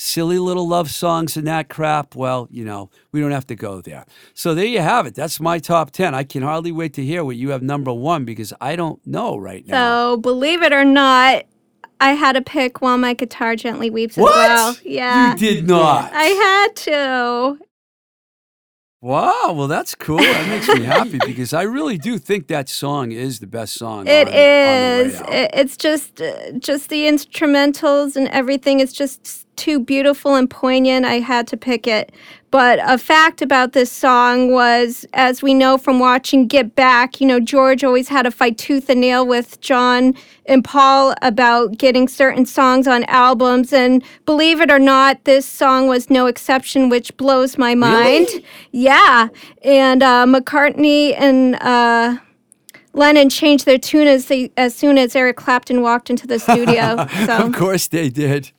silly 0.00 0.38
little 0.38 0.66
love 0.68 0.88
songs 0.92 1.36
and 1.36 1.44
that 1.48 1.68
crap, 1.68 2.14
well, 2.14 2.46
you 2.52 2.64
know, 2.64 2.88
we 3.10 3.20
don't 3.20 3.32
have 3.32 3.46
to 3.48 3.56
go 3.56 3.80
there. 3.80 4.06
So 4.32 4.54
there 4.54 4.64
you 4.64 4.80
have 4.80 5.06
it. 5.06 5.14
That's 5.16 5.40
my 5.40 5.58
top 5.58 5.90
10. 5.90 6.14
I 6.14 6.22
can 6.22 6.42
hardly 6.42 6.70
wait 6.70 6.94
to 6.94 7.04
hear 7.04 7.24
what 7.24 7.34
you 7.34 7.50
have 7.50 7.62
number 7.62 7.92
one 7.92 8.24
because 8.24 8.52
I 8.60 8.76
don't 8.76 9.04
know 9.04 9.36
right 9.36 9.66
now. 9.66 10.14
So 10.14 10.16
believe 10.18 10.62
it 10.62 10.72
or 10.72 10.84
not, 10.84 11.46
I 12.00 12.12
had 12.12 12.32
to 12.32 12.42
pick 12.42 12.80
While 12.80 12.98
My 12.98 13.14
Guitar 13.14 13.56
Gently 13.56 13.90
Weeps 13.90 14.16
what? 14.16 14.32
as 14.32 14.48
well. 14.48 14.76
Yeah. 14.84 15.32
You 15.32 15.38
did 15.38 15.66
not. 15.66 16.12
I 16.12 16.24
had 16.24 16.76
to. 16.76 17.58
Wow, 19.00 19.52
well 19.52 19.68
that's 19.68 19.94
cool. 19.94 20.18
That 20.18 20.48
makes 20.48 20.68
me 20.68 20.84
happy 20.84 21.18
because 21.26 21.52
I 21.52 21.62
really 21.62 21.98
do 21.98 22.18
think 22.18 22.48
that 22.48 22.68
song 22.68 23.12
is 23.12 23.38
the 23.38 23.46
best 23.46 23.74
song. 23.74 24.08
It 24.08 24.26
on, 24.26 24.34
on 24.34 24.40
is. 24.40 25.20
Album. 25.20 25.48
It's 25.54 25.76
just, 25.76 26.20
uh, 26.20 26.52
just 26.58 26.88
the 26.88 27.04
instrumentals 27.04 28.16
and 28.16 28.26
everything. 28.28 28.80
It's 28.80 28.92
just 28.92 29.46
too 29.58 29.80
beautiful 29.80 30.34
and 30.34 30.48
poignant. 30.48 31.04
I 31.04 31.18
had 31.18 31.46
to 31.48 31.56
pick 31.56 31.86
it. 31.86 32.12
But 32.50 32.78
a 32.82 32.96
fact 32.96 33.42
about 33.42 33.74
this 33.74 33.92
song 33.92 34.50
was, 34.50 35.04
as 35.12 35.42
we 35.42 35.52
know 35.52 35.76
from 35.76 35.98
watching 35.98 36.46
Get 36.46 36.74
Back, 36.74 37.20
you 37.20 37.26
know, 37.26 37.40
George 37.40 37.84
always 37.84 38.08
had 38.08 38.22
to 38.22 38.30
fight 38.30 38.56
tooth 38.56 38.88
and 38.88 39.02
nail 39.02 39.26
with 39.26 39.60
John 39.60 40.14
and 40.46 40.64
Paul 40.64 41.14
about 41.20 41.76
getting 41.76 42.08
certain 42.08 42.46
songs 42.46 42.88
on 42.88 43.04
albums. 43.04 43.74
And 43.74 44.02
believe 44.24 44.62
it 44.62 44.70
or 44.70 44.78
not, 44.78 45.24
this 45.24 45.44
song 45.44 45.88
was 45.88 46.08
no 46.08 46.24
exception, 46.26 46.88
which 46.88 47.14
blows 47.18 47.58
my 47.58 47.74
mind. 47.74 48.28
Really? 48.28 48.44
Yeah. 48.70 49.28
And 49.62 50.02
uh, 50.02 50.24
McCartney 50.26 51.14
and. 51.18 51.56
Uh, 51.56 52.16
Lennon 52.98 53.30
changed 53.30 53.64
their 53.64 53.78
tune 53.78 54.08
as, 54.08 54.26
they, 54.26 54.50
as 54.56 54.74
soon 54.74 54.98
as 54.98 55.14
Eric 55.14 55.36
Clapton 55.36 55.82
walked 55.82 56.10
into 56.10 56.26
the 56.26 56.38
studio. 56.38 57.06
So 57.26 57.46
Of 57.46 57.54
course 57.54 57.86
they 57.86 58.10
did. 58.10 58.50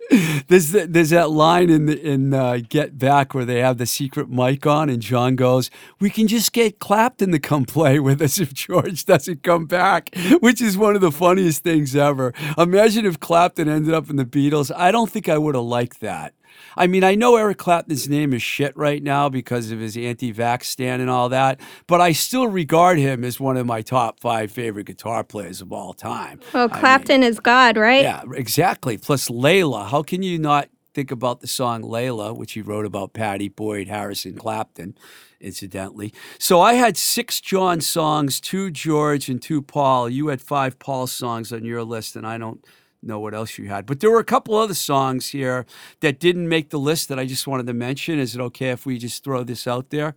There's 0.48 0.72
there's 0.72 1.12
that 1.12 1.30
line 1.30 1.70
in 1.70 1.86
the, 1.86 2.02
in 2.02 2.34
uh, 2.34 2.60
Get 2.68 2.98
Back 2.98 3.36
where 3.36 3.46
they 3.46 3.60
have 3.60 3.78
the 3.78 3.86
secret 3.86 4.28
mic 4.28 4.66
on, 4.66 4.90
and 4.90 5.02
John 5.02 5.36
goes, 5.36 5.70
"We 6.00 6.10
can 6.10 6.28
just 6.28 6.52
get 6.52 6.80
Clapton 6.80 7.32
to 7.32 7.38
come 7.38 7.66
play 7.66 8.00
with 8.00 8.20
us 8.20 8.40
if 8.40 8.52
George 8.56 9.06
doesn't 9.06 9.44
come 9.44 9.68
back," 9.68 10.10
which 10.40 10.62
is 10.62 10.76
one 10.78 10.96
of 10.96 11.02
the 11.02 11.12
funniest 11.12 11.64
things 11.64 11.96
ever. 11.96 12.34
Imagine 12.58 13.06
if 13.06 13.20
Clapton 13.20 13.70
ended 13.70 13.94
up 13.94 14.10
in 14.10 14.16
the 14.16 14.26
Beatles. 14.26 14.72
I 14.76 14.92
don't 14.92 15.12
think 15.12 15.30
I 15.30 15.38
would 15.38 15.54
have 15.54 15.66
liked 15.66 16.00
that. 16.00 16.34
I 16.78 16.88
mean, 16.88 17.04
I 17.04 17.16
know 17.16 17.36
Eric 17.36 17.58
Clapton's 17.58 18.08
name 18.10 18.34
is 18.34 18.42
shit 18.42 18.76
right 18.78 19.02
now 19.04 19.30
because 19.30 19.72
of 19.72 19.80
his 19.80 19.98
anti-vax 19.98 20.64
stand 20.64 21.02
and 21.02 21.10
all 21.10 21.30
that, 21.30 21.60
but 21.88 22.02
I 22.02 22.12
still 22.12 22.48
regard 22.48 22.98
him 23.00 23.24
as 23.24 23.40
one 23.40 23.58
of 23.58 23.66
my 23.66 23.82
top 23.82 24.20
five 24.20 24.52
favorite 24.52 24.86
guitar 24.86 25.24
players 25.24 25.62
of 25.62 25.72
all 25.72 25.94
time. 25.94 26.40
well, 26.54 26.70
I 26.72 26.74
mean- 26.74 26.80
Clapton 26.80 27.24
is 27.24 27.40
God, 27.40 27.78
right? 27.78 28.04
yeah, 28.04 28.24
exactly. 28.34 28.98
Plus 28.98 29.30
Layla. 29.30 29.90
How 29.90 30.04
can 30.04 30.24
you 30.24 30.40
not 30.40 30.70
think 30.94 31.12
about 31.12 31.40
the 31.42 31.48
song 31.48 31.82
Layla, 31.84 32.36
which 32.36 32.54
he 32.54 32.62
wrote 32.62 32.86
about 32.86 33.14
Pattie 33.14 33.48
Boyd, 33.50 33.88
Harrison 33.88 34.36
Clapton, 34.36 34.96
incidentally? 35.40 36.14
So 36.38 36.62
I 36.62 36.74
had 36.74 36.98
six 36.98 37.40
John 37.42 37.82
songs, 37.82 38.40
two 38.40 38.72
George, 38.72 39.30
and 39.30 39.42
two 39.42 39.62
Paul. 39.62 40.10
You 40.10 40.28
had 40.28 40.42
five 40.42 40.80
Paul 40.80 41.08
songs 41.08 41.52
on 41.54 41.64
your 41.66 41.84
list, 41.84 42.16
and 42.16 42.26
I 42.28 42.38
don't 42.38 42.66
know 43.02 43.20
what 43.20 43.34
else 43.34 43.58
you 43.58 43.68
had. 43.68 43.86
But 43.86 44.00
there 44.00 44.12
were 44.12 44.20
a 44.20 44.26
couple 44.26 44.56
other 44.56 44.74
songs 44.74 45.30
here 45.30 45.66
that 46.02 46.20
didn't 46.20 46.48
make 46.48 46.70
the 46.70 46.80
list 46.80 47.10
that 47.10 47.20
I 47.20 47.26
just 47.26 47.48
wanted 47.48 47.68
to 47.68 47.74
mention. 47.74 48.20
Is 48.20 48.36
it 48.36 48.42
okay 48.42 48.70
if 48.70 48.86
we 48.86 48.98
just 48.98 49.24
throw 49.24 49.44
this 49.44 49.68
out 49.68 49.90
there? 49.90 50.16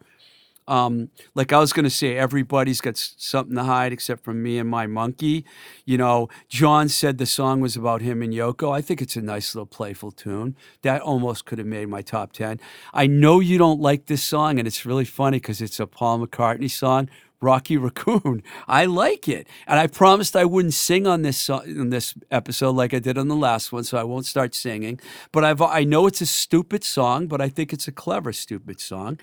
um, 0.69 1.11
like 1.35 1.53
I 1.53 1.59
was 1.59 1.73
going 1.73 1.85
to 1.85 1.91
say, 1.91 2.17
everybody's 2.17 2.81
got 2.81 2.97
something 2.97 3.57
to 3.57 3.65
hide 3.65 3.93
except 3.93 4.25
for 4.25 4.33
me 4.33 4.59
and 4.59 4.69
my 4.69 4.87
monkey. 4.87 5.45
You 5.85 5.99
know, 5.99 6.29
John 6.49 6.89
said 6.89 7.19
the 7.19 7.27
song 7.27 7.61
was 7.61 7.77
about 7.77 8.01
him 8.01 8.23
and 8.23 8.33
Yoko. 8.33 8.75
I 8.75 8.81
think 8.81 9.03
it's 9.03 9.17
a 9.17 9.23
nice 9.23 9.55
little 9.55 9.67
playful 9.67 10.13
tune. 10.13 10.57
That 10.83 11.03
almost 11.03 11.45
could 11.45 11.59
have 11.59 11.67
made 11.67 11.89
my 11.89 12.03
top 12.03 12.33
10. 12.33 12.61
I 12.95 13.07
know 13.07 13.41
you 13.41 13.59
don't 13.59 13.81
like 13.81 14.07
this 14.07 14.23
song, 14.23 14.59
and 14.59 14.69
it's 14.69 14.87
really 14.87 15.05
funny 15.05 15.39
because 15.39 15.61
it's 15.61 15.81
a 15.81 15.87
Paul 15.87 16.25
McCartney 16.25 16.71
song. 16.71 17.09
Rocky 17.43 17.77
Raccoon. 17.77 18.43
I 18.69 18.87
like 18.87 19.29
it, 19.29 19.47
and 19.67 19.79
I 19.79 19.87
promised 19.87 20.35
I 20.37 20.45
wouldn't 20.45 20.75
sing 20.75 21.07
on 21.07 21.23
this 21.23 21.49
in 21.49 21.91
this 21.91 22.15
episode 22.31 22.77
like 22.77 22.95
I 22.95 22.99
did 22.99 23.19
on 23.19 23.29
the 23.29 23.37
last 23.37 23.73
one, 23.73 23.85
so 23.85 23.99
I 23.99 24.05
won't 24.05 24.27
start 24.27 24.55
singing. 24.55 25.01
But 25.33 25.45
I've 25.45 25.61
I 25.61 25.85
know 25.85 26.07
it's 26.07 26.21
a 26.21 26.27
stupid 26.27 26.85
song, 26.85 27.27
but 27.27 27.41
I 27.41 27.49
think 27.49 27.73
it's 27.73 27.89
a 27.89 27.93
clever 27.93 28.33
stupid 28.33 28.81
song. 28.81 29.19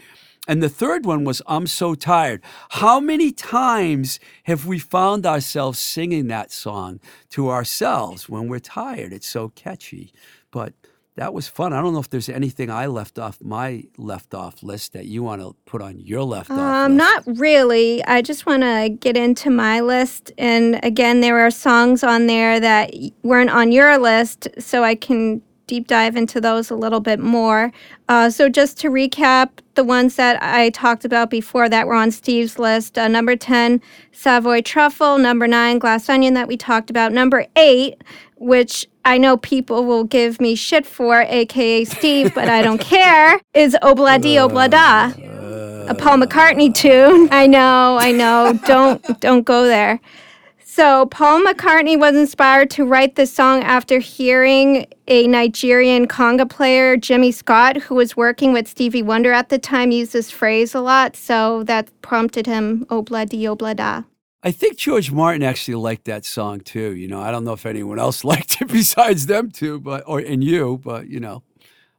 And 0.47 0.63
the 0.63 0.69
third 0.69 1.05
one 1.05 1.25
was 1.25 1.41
I'm 1.47 1.67
So 1.67 1.93
Tired. 1.93 2.41
How 2.69 2.99
many 2.99 3.31
times 3.31 4.19
have 4.45 4.65
we 4.65 4.79
found 4.79 5.25
ourselves 5.25 5.77
singing 5.77 6.27
that 6.27 6.51
song 6.51 6.99
to 7.31 7.49
ourselves 7.49 8.27
when 8.27 8.47
we're 8.47 8.59
tired? 8.59 9.13
It's 9.13 9.27
so 9.27 9.49
catchy. 9.49 10.11
But 10.49 10.73
that 11.15 11.33
was 11.33 11.47
fun. 11.49 11.73
I 11.73 11.81
don't 11.81 11.93
know 11.93 11.99
if 11.99 12.09
there's 12.09 12.29
anything 12.29 12.69
I 12.69 12.85
left 12.85 13.19
off 13.19 13.39
my 13.41 13.83
left 13.97 14.33
off 14.33 14.63
list 14.63 14.93
that 14.93 15.05
you 15.05 15.21
want 15.21 15.41
to 15.41 15.55
put 15.65 15.81
on 15.81 15.99
your 15.99 16.23
left 16.23 16.49
off 16.49 16.57
Um, 16.59 16.95
list. 16.97 16.97
not 17.27 17.37
really. 17.39 18.03
I 18.05 18.21
just 18.21 18.45
want 18.45 18.63
to 18.63 18.89
get 18.99 19.17
into 19.17 19.49
my 19.49 19.81
list. 19.81 20.31
And 20.37 20.79
again, 20.83 21.19
there 21.21 21.39
are 21.39 21.51
songs 21.51 22.03
on 22.03 22.27
there 22.27 22.59
that 22.59 22.93
weren't 23.23 23.49
on 23.49 23.71
your 23.73 23.97
list, 23.97 24.47
so 24.59 24.83
I 24.83 24.95
can 24.95 25.41
deep 25.67 25.87
dive 25.87 26.15
into 26.15 26.41
those 26.41 26.71
a 26.71 26.75
little 26.75 26.99
bit 26.99 27.19
more. 27.19 27.71
Uh, 28.07 28.27
so, 28.29 28.49
just 28.49 28.79
to 28.79 28.89
recap, 28.89 29.49
the 29.75 29.83
ones 29.83 30.15
that 30.15 30.41
I 30.41 30.69
talked 30.71 31.05
about 31.05 31.29
before 31.29 31.69
that 31.69 31.85
were 31.85 31.93
on 31.93 32.09
Steve's 32.11 32.57
list 32.57 32.97
uh, 32.97 33.07
number 33.07 33.35
10, 33.35 33.79
Savoy 34.11 34.61
Truffle. 34.61 35.17
Number 35.19 35.47
9, 35.47 35.77
Glass 35.79 36.09
Onion, 36.09 36.33
that 36.33 36.47
we 36.47 36.57
talked 36.57 36.89
about. 36.89 37.11
Number 37.11 37.45
8, 37.55 38.01
which 38.37 38.87
I 39.09 39.17
know 39.17 39.37
people 39.37 39.85
will 39.85 40.03
give 40.03 40.39
me 40.39 40.53
shit 40.53 40.85
for, 40.85 41.21
aka 41.21 41.83
Steve, 41.83 42.35
but 42.35 42.47
I 42.47 42.61
don't 42.61 42.79
care, 42.79 43.39
is 43.55 43.75
Obladi 43.81 44.37
uh, 44.37 44.47
Oblada 44.47 45.89
a 45.89 45.95
Paul 45.95 46.17
McCartney 46.19 46.73
tune. 46.73 47.27
I 47.31 47.47
know, 47.47 47.97
I 47.99 48.11
know. 48.11 48.59
Don't 48.67 49.19
don't 49.19 49.43
go 49.43 49.63
there. 49.63 49.99
So 50.63 51.07
Paul 51.07 51.41
McCartney 51.41 51.99
was 51.99 52.15
inspired 52.15 52.69
to 52.71 52.85
write 52.85 53.15
this 53.15 53.33
song 53.33 53.63
after 53.63 53.97
hearing 53.97 54.85
a 55.07 55.25
Nigerian 55.25 56.07
conga 56.07 56.47
player, 56.47 56.95
Jimmy 56.95 57.31
Scott, 57.31 57.77
who 57.77 57.95
was 57.95 58.15
working 58.15 58.53
with 58.53 58.67
Stevie 58.67 59.01
Wonder 59.01 59.33
at 59.33 59.49
the 59.49 59.57
time, 59.57 59.89
use 59.89 60.11
this 60.11 60.29
phrase 60.29 60.75
a 60.75 60.81
lot. 60.81 61.15
So 61.15 61.63
that 61.63 61.89
prompted 62.03 62.45
him, 62.45 62.85
Obla 62.85 63.27
di 63.27 63.45
Obla 63.45 63.75
da. 63.75 64.03
I 64.41 64.51
think 64.51 64.77
George 64.77 65.11
Martin 65.11 65.43
actually 65.43 65.75
liked 65.75 66.05
that 66.05 66.25
song 66.25 66.61
too. 66.61 66.95
You 66.95 67.07
know, 67.07 67.19
I 67.21 67.29
don't 67.31 67.43
know 67.43 67.53
if 67.53 67.65
anyone 67.65 67.99
else 67.99 68.23
liked 68.33 68.61
it 68.61 68.67
besides 68.69 69.25
them 69.25 69.51
two, 69.51 69.79
but 69.79 70.03
or 70.07 70.19
and 70.19 70.43
you, 70.43 70.79
but 70.83 71.07
you 71.09 71.19
know, 71.19 71.43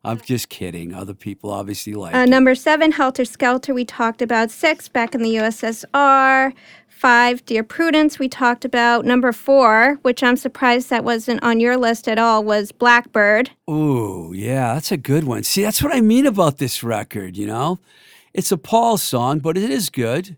I'm 0.02 0.18
just 0.20 0.48
kidding. 0.48 0.94
Other 0.94 1.12
people 1.14 1.50
obviously 1.50 1.92
like 1.92 2.14
Uh, 2.14 2.18
it. 2.20 2.28
number 2.30 2.54
seven, 2.54 2.92
Helter 2.92 3.24
Skelter, 3.26 3.74
we 3.74 3.84
talked 3.84 4.22
about. 4.22 4.50
Six, 4.50 4.88
back 4.88 5.14
in 5.14 5.22
the 5.22 5.36
USSR. 5.36 6.52
Five, 6.88 7.42
Dear 7.46 7.62
Prudence, 7.64 8.18
we 8.18 8.28
talked 8.28 8.64
about. 8.66 9.06
Number 9.06 9.32
four, 9.32 9.98
which 10.02 10.22
I'm 10.22 10.36
surprised 10.36 10.90
that 10.90 11.02
wasn't 11.02 11.42
on 11.42 11.58
your 11.58 11.78
list 11.78 12.06
at 12.08 12.18
all, 12.18 12.44
was 12.44 12.72
Blackbird. 12.72 13.50
Ooh, 13.70 14.32
yeah, 14.34 14.74
that's 14.74 14.92
a 14.92 14.98
good 14.98 15.24
one. 15.24 15.42
See, 15.42 15.62
that's 15.62 15.82
what 15.82 15.94
I 15.94 16.02
mean 16.02 16.26
about 16.26 16.58
this 16.58 16.82
record, 16.82 17.38
you 17.38 17.46
know? 17.46 17.78
It's 18.34 18.52
a 18.52 18.58
Paul 18.58 18.98
song, 18.98 19.38
but 19.38 19.56
it 19.56 19.70
is 19.70 19.88
good. 19.88 20.36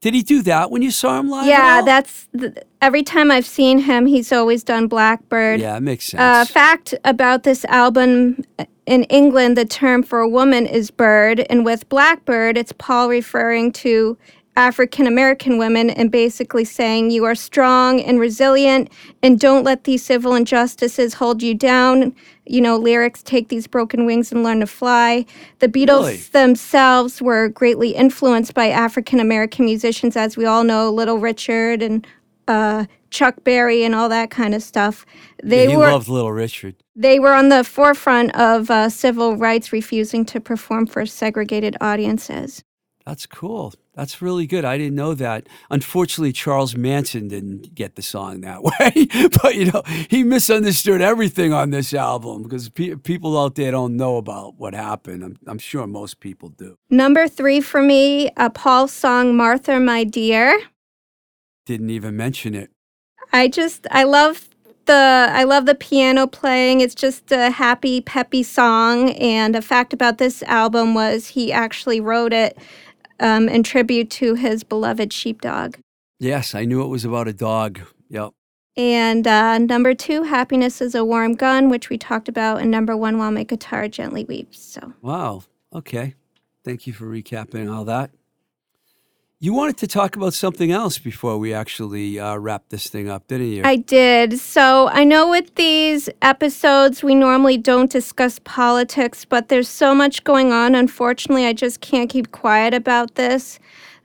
Did 0.00 0.14
he 0.14 0.22
do 0.22 0.40
that 0.42 0.70
when 0.70 0.80
you 0.80 0.90
saw 0.90 1.20
him 1.20 1.28
live? 1.28 1.46
Yeah, 1.46 1.82
that's 1.82 2.26
th- 2.38 2.54
every 2.80 3.02
time 3.02 3.30
I've 3.30 3.46
seen 3.46 3.80
him, 3.80 4.06
he's 4.06 4.32
always 4.32 4.64
done 4.64 4.86
Blackbird. 4.88 5.60
Yeah, 5.60 5.76
it 5.76 5.82
makes 5.82 6.06
sense. 6.06 6.20
Uh, 6.20 6.50
fact 6.50 6.94
about 7.04 7.42
this 7.42 7.66
album 7.66 8.42
uh, 8.58 8.64
in 8.86 9.04
England, 9.04 9.58
the 9.58 9.66
term 9.66 10.02
for 10.02 10.20
a 10.20 10.28
woman 10.28 10.64
is 10.66 10.90
bird, 10.90 11.40
and 11.50 11.66
with 11.66 11.86
Blackbird, 11.90 12.56
it's 12.56 12.72
Paul 12.72 13.10
referring 13.10 13.72
to 13.72 14.16
African 14.56 15.06
American 15.06 15.58
women 15.58 15.90
and 15.90 16.10
basically 16.10 16.64
saying 16.64 17.10
you 17.10 17.24
are 17.24 17.34
strong 17.34 18.00
and 18.00 18.18
resilient 18.20 18.90
and 19.22 19.38
don't 19.38 19.64
let 19.64 19.84
these 19.84 20.02
civil 20.04 20.34
injustices 20.34 21.14
hold 21.14 21.42
you 21.42 21.54
down. 21.54 22.14
You 22.46 22.60
know, 22.60 22.76
lyrics 22.76 23.22
take 23.22 23.48
these 23.48 23.66
broken 23.66 24.04
wings 24.06 24.32
and 24.32 24.42
learn 24.42 24.60
to 24.60 24.66
fly. 24.66 25.24
The 25.60 25.68
Beatles 25.68 26.00
Really? 26.02 26.16
themselves 26.32 27.22
were 27.22 27.48
greatly 27.48 27.90
influenced 27.90 28.54
by 28.54 28.68
African 28.68 29.20
American 29.20 29.64
musicians, 29.64 30.16
as 30.16 30.36
we 30.36 30.44
all 30.44 30.64
know, 30.64 30.90
Little 30.90 31.18
Richard 31.18 31.80
and 31.80 32.06
uh, 32.48 32.86
Chuck 33.10 33.44
Berry 33.44 33.84
and 33.84 33.94
all 33.94 34.08
that 34.08 34.30
kind 34.30 34.54
of 34.54 34.62
stuff. 34.62 35.06
They 35.42 35.68
he 35.70 35.76
were 35.76 35.86
loved 35.90 36.08
Little 36.08 36.32
Richard. 36.32 36.74
they 36.96 37.20
were 37.20 37.32
on 37.32 37.48
the 37.50 37.62
forefront 37.62 38.34
of 38.34 38.68
uh, 38.70 38.88
civil 38.88 39.36
rights, 39.36 39.72
refusing 39.72 40.24
to 40.26 40.40
perform 40.40 40.86
for 40.86 41.06
segregated 41.06 41.76
audiences. 41.80 42.62
That's 43.06 43.26
cool. 43.26 43.72
That's 43.94 44.22
really 44.22 44.46
good. 44.46 44.64
I 44.64 44.78
didn't 44.78 44.94
know 44.94 45.14
that. 45.14 45.48
Unfortunately, 45.68 46.32
Charles 46.32 46.76
Manson 46.76 47.26
didn't 47.26 47.74
get 47.74 47.96
the 47.96 48.02
song 48.02 48.40
that 48.42 48.62
way. 48.62 49.08
but, 49.42 49.56
you 49.56 49.72
know, 49.72 49.82
he 50.08 50.22
misunderstood 50.22 51.00
everything 51.00 51.52
on 51.52 51.70
this 51.70 51.92
album 51.92 52.44
because 52.44 52.68
pe- 52.68 52.94
people 52.94 53.38
out 53.38 53.56
there 53.56 53.72
don't 53.72 53.96
know 53.96 54.16
about 54.16 54.54
what 54.56 54.74
happened. 54.74 55.24
I'm, 55.24 55.36
I'm 55.46 55.58
sure 55.58 55.86
most 55.88 56.20
people 56.20 56.50
do. 56.50 56.76
Number 56.88 57.26
three 57.26 57.60
for 57.60 57.82
me, 57.82 58.30
a 58.36 58.48
Paul 58.48 58.86
song, 58.86 59.36
Martha, 59.36 59.80
My 59.80 60.04
Dear. 60.04 60.60
Didn't 61.66 61.90
even 61.90 62.16
mention 62.16 62.54
it. 62.54 62.70
I 63.32 63.48
just, 63.48 63.88
I 63.90 64.04
love 64.04 64.48
the, 64.86 65.28
I 65.30 65.42
love 65.44 65.66
the 65.66 65.74
piano 65.74 66.28
playing. 66.28 66.80
It's 66.80 66.94
just 66.94 67.32
a 67.32 67.50
happy, 67.50 68.00
peppy 68.00 68.44
song. 68.44 69.10
And 69.10 69.56
a 69.56 69.62
fact 69.62 69.92
about 69.92 70.18
this 70.18 70.44
album 70.44 70.94
was 70.94 71.28
he 71.28 71.52
actually 71.52 72.00
wrote 72.00 72.32
it 72.32 72.56
um, 73.20 73.48
in 73.48 73.62
tribute 73.62 74.10
to 74.12 74.34
his 74.34 74.64
beloved 74.64 75.12
sheepdog. 75.12 75.78
Yes, 76.18 76.54
I 76.54 76.64
knew 76.64 76.82
it 76.82 76.88
was 76.88 77.04
about 77.04 77.28
a 77.28 77.32
dog. 77.32 77.80
Yep. 78.08 78.32
And 78.76 79.26
uh, 79.26 79.58
number 79.58 79.94
two, 79.94 80.22
Happiness 80.24 80.80
is 80.80 80.94
a 80.94 81.04
Warm 81.04 81.34
Gun, 81.34 81.68
which 81.68 81.90
we 81.90 81.98
talked 81.98 82.28
about. 82.28 82.60
And 82.60 82.70
number 82.70 82.96
one, 82.96 83.18
While 83.18 83.30
My 83.30 83.44
Guitar 83.44 83.88
Gently 83.88 84.24
Weeps. 84.24 84.58
So 84.58 84.94
Wow. 85.02 85.42
Okay. 85.74 86.14
Thank 86.64 86.86
you 86.86 86.92
for 86.92 87.06
recapping 87.06 87.72
all 87.72 87.84
that. 87.86 88.10
You 89.42 89.54
wanted 89.54 89.78
to 89.78 89.86
talk 89.86 90.16
about 90.16 90.34
something 90.34 90.70
else 90.70 90.98
before 90.98 91.38
we 91.38 91.54
actually 91.54 92.20
uh, 92.20 92.36
wrap 92.36 92.64
this 92.68 92.88
thing 92.90 93.08
up, 93.08 93.26
didn't 93.26 93.52
you? 93.52 93.62
I 93.64 93.76
did. 93.76 94.38
So 94.38 94.88
I 94.88 95.02
know 95.02 95.30
with 95.30 95.54
these 95.54 96.10
episodes, 96.20 97.02
we 97.02 97.14
normally 97.14 97.56
don't 97.56 97.90
discuss 97.90 98.38
politics, 98.44 99.24
but 99.24 99.48
there's 99.48 99.66
so 99.66 99.94
much 99.94 100.24
going 100.24 100.52
on. 100.52 100.74
Unfortunately, 100.74 101.46
I 101.46 101.54
just 101.54 101.80
can't 101.80 102.10
keep 102.10 102.32
quiet 102.32 102.74
about 102.74 103.14
this. 103.14 103.58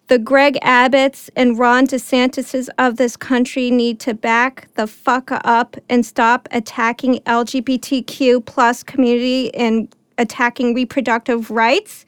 The 0.07 0.19
Greg 0.19 0.57
Abbotts 0.61 1.29
and 1.35 1.59
Ron 1.59 1.85
DeSantis 1.85 2.69
of 2.77 2.95
this 2.95 3.17
country 3.17 3.69
need 3.69 3.99
to 3.99 4.13
back 4.13 4.69
the 4.75 4.87
fuck 4.87 5.31
up 5.43 5.75
and 5.89 6.05
stop 6.05 6.47
attacking 6.51 7.15
LGBTQ 7.25 8.45
plus 8.45 8.83
community 8.83 9.53
and 9.53 9.93
attacking 10.17 10.73
reproductive 10.73 11.51
rights 11.51 12.05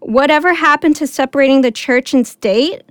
whatever 0.00 0.54
happened 0.54 0.96
to 0.96 1.06
separating 1.06 1.62
the 1.62 1.70
church 1.70 2.14
and 2.14 2.26
state? 2.26 2.82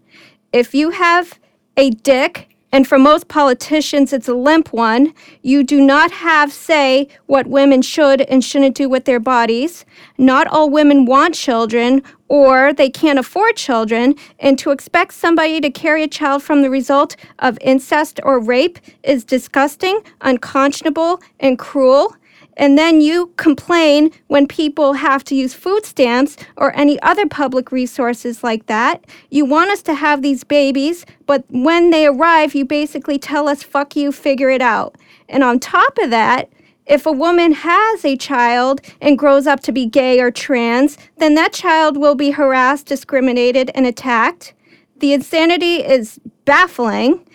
If 0.52 0.74
you 0.74 0.92
have 0.92 1.40
a 1.78 1.90
dick, 1.90 2.56
and 2.72 2.86
for 2.86 3.00
most 3.00 3.30
politicians 3.30 4.12
it's 4.12 4.28
a 4.28 4.34
limp 4.34 4.74
one, 4.74 5.14
you 5.42 5.64
do 5.64 5.80
not 5.80 6.12
have 6.12 6.52
say 6.52 7.08
what 7.26 7.48
women 7.48 7.82
should 7.82 8.22
and 8.22 8.44
shouldn't 8.44 8.76
do 8.76 8.90
with 8.90 9.06
their 9.06 9.20
bodies. 9.20 9.86
Not 10.18 10.48
all 10.48 10.70
women 10.70 11.06
want 11.06 11.36
children 11.36 12.04
or 12.28 12.74
they 12.74 12.90
can't 12.90 13.20
afford 13.20 13.56
children, 13.56 14.16
and 14.40 14.58
to 14.60 14.72
expect 14.72 15.14
somebody 15.14 15.62
to 15.62 15.70
carry 15.70 16.04
a 16.04 16.08
child 16.08 16.44
from 16.44 16.64
the 16.64 16.70
result 16.70 17.16
of 17.40 17.58
incest 17.62 18.20
or 18.24 18.40
rape 18.40 18.80
is 19.04 19.24
disgusting, 19.24 20.02
unconscionable, 20.22 21.22
and 21.40 21.60
cruel 21.60 22.16
and 22.58 22.78
then 22.78 23.02
you 23.02 23.34
complain 23.38 24.12
when 24.28 24.48
people 24.48 24.94
have 24.94 25.24
to 25.26 25.36
use 25.36 25.54
food 25.54 25.86
stamps 25.86 26.38
or 26.58 26.76
any 26.76 27.00
other 27.02 27.28
public 27.28 27.72
resources 27.72 28.44
like 28.44 28.66
that. 28.68 29.06
You 29.30 29.46
want 29.46 29.72
us 29.72 29.82
to 29.84 29.94
have 29.94 30.22
these 30.22 30.44
babies, 30.44 31.06
but 31.26 31.44
when 31.50 31.90
they 31.90 32.06
arrive, 32.06 32.56
you 32.56 32.66
basically 32.66 33.20
tell 33.20 33.48
us, 33.48 33.64
fuck 33.64 33.96
you, 33.96 34.12
figure 34.12 34.50
it 34.50 34.62
out. 34.62 34.96
And 35.28 35.44
on 35.44 35.60
top 35.60 35.98
of 35.98 36.10
that, 36.12 36.50
if 36.86 37.06
a 37.06 37.12
woman 37.12 37.52
has 37.52 38.06
a 38.06 38.16
child 38.16 38.80
and 39.02 39.18
grows 39.18 39.48
up 39.48 39.60
to 39.62 39.72
be 39.72 39.88
gay 39.88 40.20
or 40.20 40.30
trans, 40.30 40.98
then 41.18 41.34
that 41.36 41.52
child 41.52 41.98
will 41.98 42.16
be 42.16 42.32
harassed, 42.32 42.86
discriminated, 42.86 43.72
and 43.74 43.88
attacked. 43.88 44.54
The 45.00 45.14
insanity 45.14 45.78
is 45.78 46.20
baffling. 46.46 47.26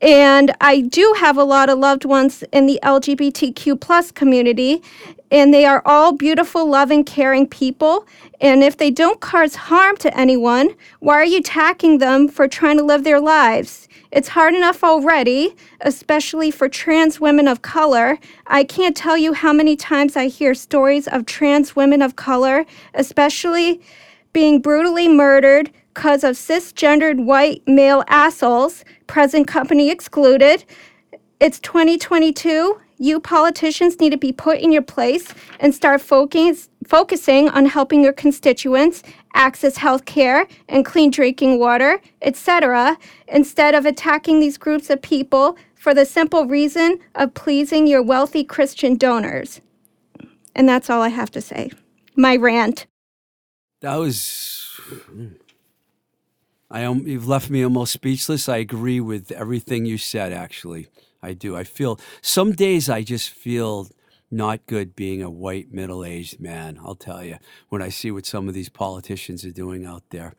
And 0.00 0.54
I 0.60 0.80
do 0.80 1.14
have 1.18 1.36
a 1.36 1.44
lot 1.44 1.68
of 1.68 1.78
loved 1.78 2.04
ones 2.04 2.42
in 2.52 2.66
the 2.66 2.80
LGBTQ 2.82 3.80
plus 3.80 4.10
community, 4.10 4.82
and 5.30 5.52
they 5.52 5.66
are 5.66 5.82
all 5.84 6.12
beautiful, 6.12 6.66
loving, 6.66 7.04
caring 7.04 7.46
people. 7.46 8.06
And 8.40 8.62
if 8.62 8.78
they 8.78 8.90
don't 8.90 9.20
cause 9.20 9.54
harm 9.54 9.96
to 9.98 10.16
anyone, 10.18 10.74
why 11.00 11.14
are 11.14 11.24
you 11.24 11.38
attacking 11.38 11.98
them 11.98 12.28
for 12.28 12.48
trying 12.48 12.78
to 12.78 12.84
live 12.84 13.04
their 13.04 13.20
lives? 13.20 13.88
It's 14.10 14.28
hard 14.28 14.54
enough 14.54 14.82
already, 14.82 15.54
especially 15.82 16.50
for 16.50 16.68
trans 16.68 17.20
women 17.20 17.46
of 17.46 17.62
color. 17.62 18.18
I 18.46 18.64
can't 18.64 18.96
tell 18.96 19.16
you 19.16 19.34
how 19.34 19.52
many 19.52 19.76
times 19.76 20.16
I 20.16 20.26
hear 20.26 20.54
stories 20.54 21.06
of 21.06 21.26
trans 21.26 21.76
women 21.76 22.02
of 22.02 22.16
color, 22.16 22.64
especially 22.94 23.80
being 24.32 24.60
brutally 24.60 25.08
murdered 25.08 25.70
because 26.00 26.24
of 26.24 26.34
cisgendered 26.34 27.26
white 27.26 27.62
male 27.68 28.02
assholes 28.08 28.86
present 29.06 29.46
company 29.46 29.90
excluded. 29.90 30.64
It's 31.40 31.60
2022. 31.60 32.80
You 32.96 33.20
politicians 33.20 34.00
need 34.00 34.08
to 34.08 34.16
be 34.16 34.32
put 34.32 34.60
in 34.60 34.72
your 34.72 34.80
place 34.80 35.34
and 35.58 35.74
start 35.74 36.00
focus, 36.00 36.70
focusing 36.86 37.50
on 37.50 37.66
helping 37.66 38.02
your 38.02 38.14
constituents 38.14 39.02
access 39.34 39.76
health 39.76 40.06
care 40.06 40.48
and 40.70 40.86
clean 40.86 41.10
drinking 41.10 41.60
water, 41.60 42.00
etc., 42.22 42.96
instead 43.28 43.74
of 43.74 43.84
attacking 43.84 44.40
these 44.40 44.56
groups 44.56 44.88
of 44.88 45.02
people 45.02 45.58
for 45.74 45.92
the 45.92 46.06
simple 46.06 46.46
reason 46.46 46.98
of 47.14 47.34
pleasing 47.34 47.86
your 47.86 48.02
wealthy 48.02 48.42
Christian 48.42 48.96
donors. 48.96 49.60
And 50.54 50.66
that's 50.66 50.88
all 50.88 51.02
I 51.02 51.10
have 51.10 51.30
to 51.32 51.42
say. 51.42 51.70
My 52.16 52.36
rant. 52.36 52.86
That 53.82 53.96
was 53.96 54.80
I 56.70 56.84
um, 56.84 57.06
you've 57.06 57.26
left 57.26 57.50
me 57.50 57.64
almost 57.64 57.92
speechless. 57.92 58.48
I 58.48 58.58
agree 58.58 59.00
with 59.00 59.32
everything 59.32 59.86
you 59.86 59.98
said. 59.98 60.32
Actually, 60.32 60.88
I 61.22 61.32
do. 61.32 61.56
I 61.56 61.64
feel 61.64 61.98
some 62.22 62.52
days 62.52 62.88
I 62.88 63.02
just 63.02 63.30
feel 63.30 63.88
not 64.30 64.64
good 64.66 64.94
being 64.94 65.22
a 65.22 65.30
white 65.30 65.72
middle-aged 65.72 66.40
man. 66.40 66.78
I'll 66.84 66.94
tell 66.94 67.24
you 67.24 67.38
when 67.68 67.82
I 67.82 67.88
see 67.88 68.12
what 68.12 68.26
some 68.26 68.46
of 68.46 68.54
these 68.54 68.68
politicians 68.68 69.44
are 69.44 69.50
doing 69.50 69.84
out 69.84 70.04
there. 70.10 70.34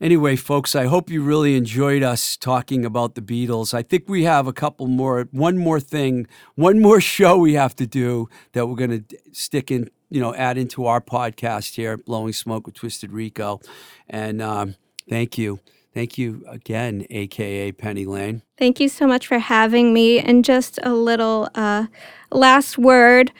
Anyway, 0.00 0.34
folks, 0.34 0.74
I 0.74 0.86
hope 0.86 1.10
you 1.10 1.22
really 1.22 1.56
enjoyed 1.56 2.02
us 2.02 2.36
talking 2.36 2.86
about 2.86 3.14
the 3.14 3.20
Beatles. 3.20 3.74
I 3.74 3.82
think 3.82 4.08
we 4.08 4.24
have 4.24 4.46
a 4.46 4.52
couple 4.52 4.86
more, 4.86 5.28
one 5.30 5.58
more 5.58 5.78
thing, 5.78 6.26
one 6.54 6.80
more 6.80 7.02
show 7.02 7.36
we 7.36 7.52
have 7.52 7.76
to 7.76 7.86
do 7.86 8.28
that 8.52 8.66
we're 8.66 8.76
going 8.76 9.04
to 9.04 9.18
stick 9.30 9.70
in, 9.70 9.90
you 10.08 10.18
know, 10.18 10.34
add 10.34 10.56
into 10.56 10.86
our 10.86 11.02
podcast 11.02 11.74
here, 11.74 11.98
Blowing 11.98 12.32
Smoke 12.32 12.66
with 12.66 12.74
Twisted 12.74 13.12
Rico. 13.12 13.60
And, 14.08 14.40
um, 14.40 14.76
Thank 15.10 15.36
you. 15.36 15.58
Thank 15.92 16.18
you 16.18 16.44
again, 16.46 17.04
AKA 17.10 17.72
Penny 17.72 18.06
Lane. 18.06 18.42
Thank 18.56 18.78
you 18.78 18.88
so 18.88 19.08
much 19.08 19.26
for 19.26 19.40
having 19.40 19.92
me. 19.92 20.20
And 20.20 20.44
just 20.44 20.78
a 20.84 20.94
little 20.94 21.48
uh, 21.56 21.86
last 22.30 22.78
word. 22.78 23.32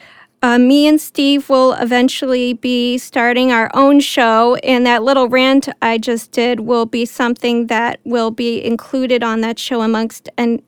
Uh, 0.43 0.57
me 0.57 0.85
and 0.85 0.99
Steve 0.99 1.49
will 1.49 1.71
eventually 1.73 2.51
be 2.51 2.97
starting 2.97 3.53
our 3.53 3.71
own 3.73 4.01
show, 4.01 4.55
and 4.55 4.85
that 4.85 5.01
little 5.03 5.29
rant 5.29 5.69
I 5.81 5.97
just 5.97 6.31
did 6.31 6.61
will 6.61 6.85
be 6.85 7.05
something 7.05 7.67
that 7.67 8.01
will 8.03 8.31
be 8.31 8.61
included 8.61 9.23
on 9.23 9.39
that 9.41 9.57
show 9.57 9.81
amongst 9.81 10.27
and 10.37 10.61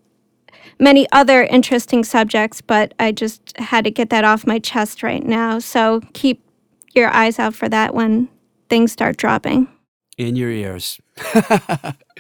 many 0.80 1.06
other 1.12 1.44
interesting 1.44 2.06
subjects. 2.06 2.62
But 2.62 2.94
I 2.98 3.12
just 3.12 3.58
had 3.58 3.84
to 3.84 3.92
get 3.92 4.10
that 4.12 4.24
off 4.24 4.48
my 4.48 4.60
chest 4.60 5.04
right 5.04 5.26
now. 5.26 5.60
So 5.60 6.02
keep 6.14 6.42
your 6.94 7.10
eyes 7.10 7.40
out 7.40 7.56
for 7.56 7.68
that 7.68 7.94
when 7.94 8.30
things 8.70 8.94
start 8.94 9.18
dropping 9.18 9.68
in 10.18 10.36
your 10.36 10.50
ears. 10.50 11.00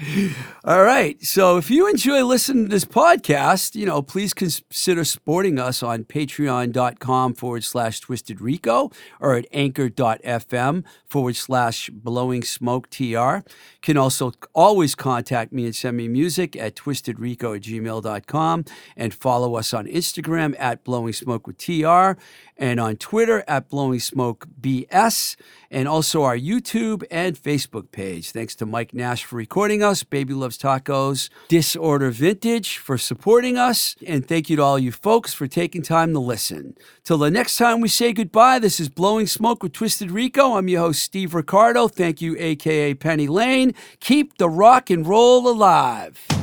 All 0.64 0.84
right. 0.84 1.22
So 1.24 1.58
if 1.58 1.70
you 1.70 1.88
enjoy 1.88 2.24
listening 2.24 2.66
to 2.66 2.70
this 2.70 2.86
podcast, 2.86 3.76
you 3.76 3.86
know, 3.86 4.02
please 4.02 4.34
consider 4.34 5.04
supporting 5.04 5.60
us 5.60 5.84
on 5.84 6.06
patreon.com 6.06 7.36
forward 7.36 7.64
slash 7.64 8.00
twisted 8.00 8.42
rico 8.42 8.92
or 9.20 9.36
at 9.36 9.46
anchor.fm 9.52 10.84
forward 11.06 11.36
slash 11.36 11.90
blowing 11.92 12.44
smoke 12.44 12.90
tr. 12.90 13.38
Can 13.82 13.98
also 13.98 14.32
always 14.54 14.96
contact 14.96 15.54
me 15.54 15.66
and 15.66 15.76
send 15.76 15.98
me 15.98 16.08
music 16.08 16.56
at 16.56 16.76
twistedrico 16.76 17.56
at 17.56 17.62
gmail.com 17.62 18.66
and 18.98 19.14
follow 19.14 19.56
us 19.56 19.74
on 19.74 19.86
Instagram 19.86 20.56
at 20.58 20.84
blowing 20.84 21.14
smoke 21.14 21.46
with 21.46 21.58
tr 21.58 22.20
and 22.58 22.80
on 22.80 22.96
Twitter 22.96 23.44
at 23.48 23.70
blowing 23.70 24.00
smoke 24.00 24.48
bs 24.60 25.36
and 25.70 25.88
also 25.88 26.24
our 26.24 26.38
YouTube 26.38 27.04
and 27.12 27.36
Facebook 27.36 27.92
page. 27.92 28.32
Thanks 28.32 28.56
to 28.56 28.66
Mike 28.66 28.94
Nash 28.94 29.24
for 29.26 29.36
recording 29.36 29.83
us, 29.84 30.04
Baby 30.04 30.34
Loves 30.34 30.58
Tacos, 30.58 31.30
Disorder 31.48 32.10
Vintage 32.10 32.78
for 32.78 32.98
supporting 32.98 33.58
us, 33.58 33.96
and 34.08 34.28
thank 34.28 34.50
you 34.50 34.56
to 34.56 34.64
all 34.64 34.80
you 34.80 34.92
folks 34.92 35.34
for 35.34 35.48
taking 35.48 35.82
time 35.82 36.14
to 36.14 36.20
listen. 36.20 36.76
Till 37.04 37.18
the 37.18 37.30
next 37.30 37.58
time 37.58 37.82
we 37.82 37.90
say 37.90 38.14
goodbye, 38.14 38.60
this 38.60 38.80
is 38.80 38.90
Blowing 38.90 39.28
Smoke 39.28 39.62
with 39.62 39.74
Twisted 39.74 40.10
Rico. 40.10 40.56
I'm 40.56 40.68
your 40.68 40.82
host, 40.82 41.04
Steve 41.04 41.34
Ricardo. 41.34 41.88
Thank 41.88 42.22
you, 42.22 42.36
aka 42.40 42.94
Penny 42.94 43.28
Lane. 43.28 43.74
Keep 44.00 44.38
the 44.38 44.50
rock 44.50 44.90
and 44.90 45.06
roll 45.06 45.48
alive. 45.48 46.43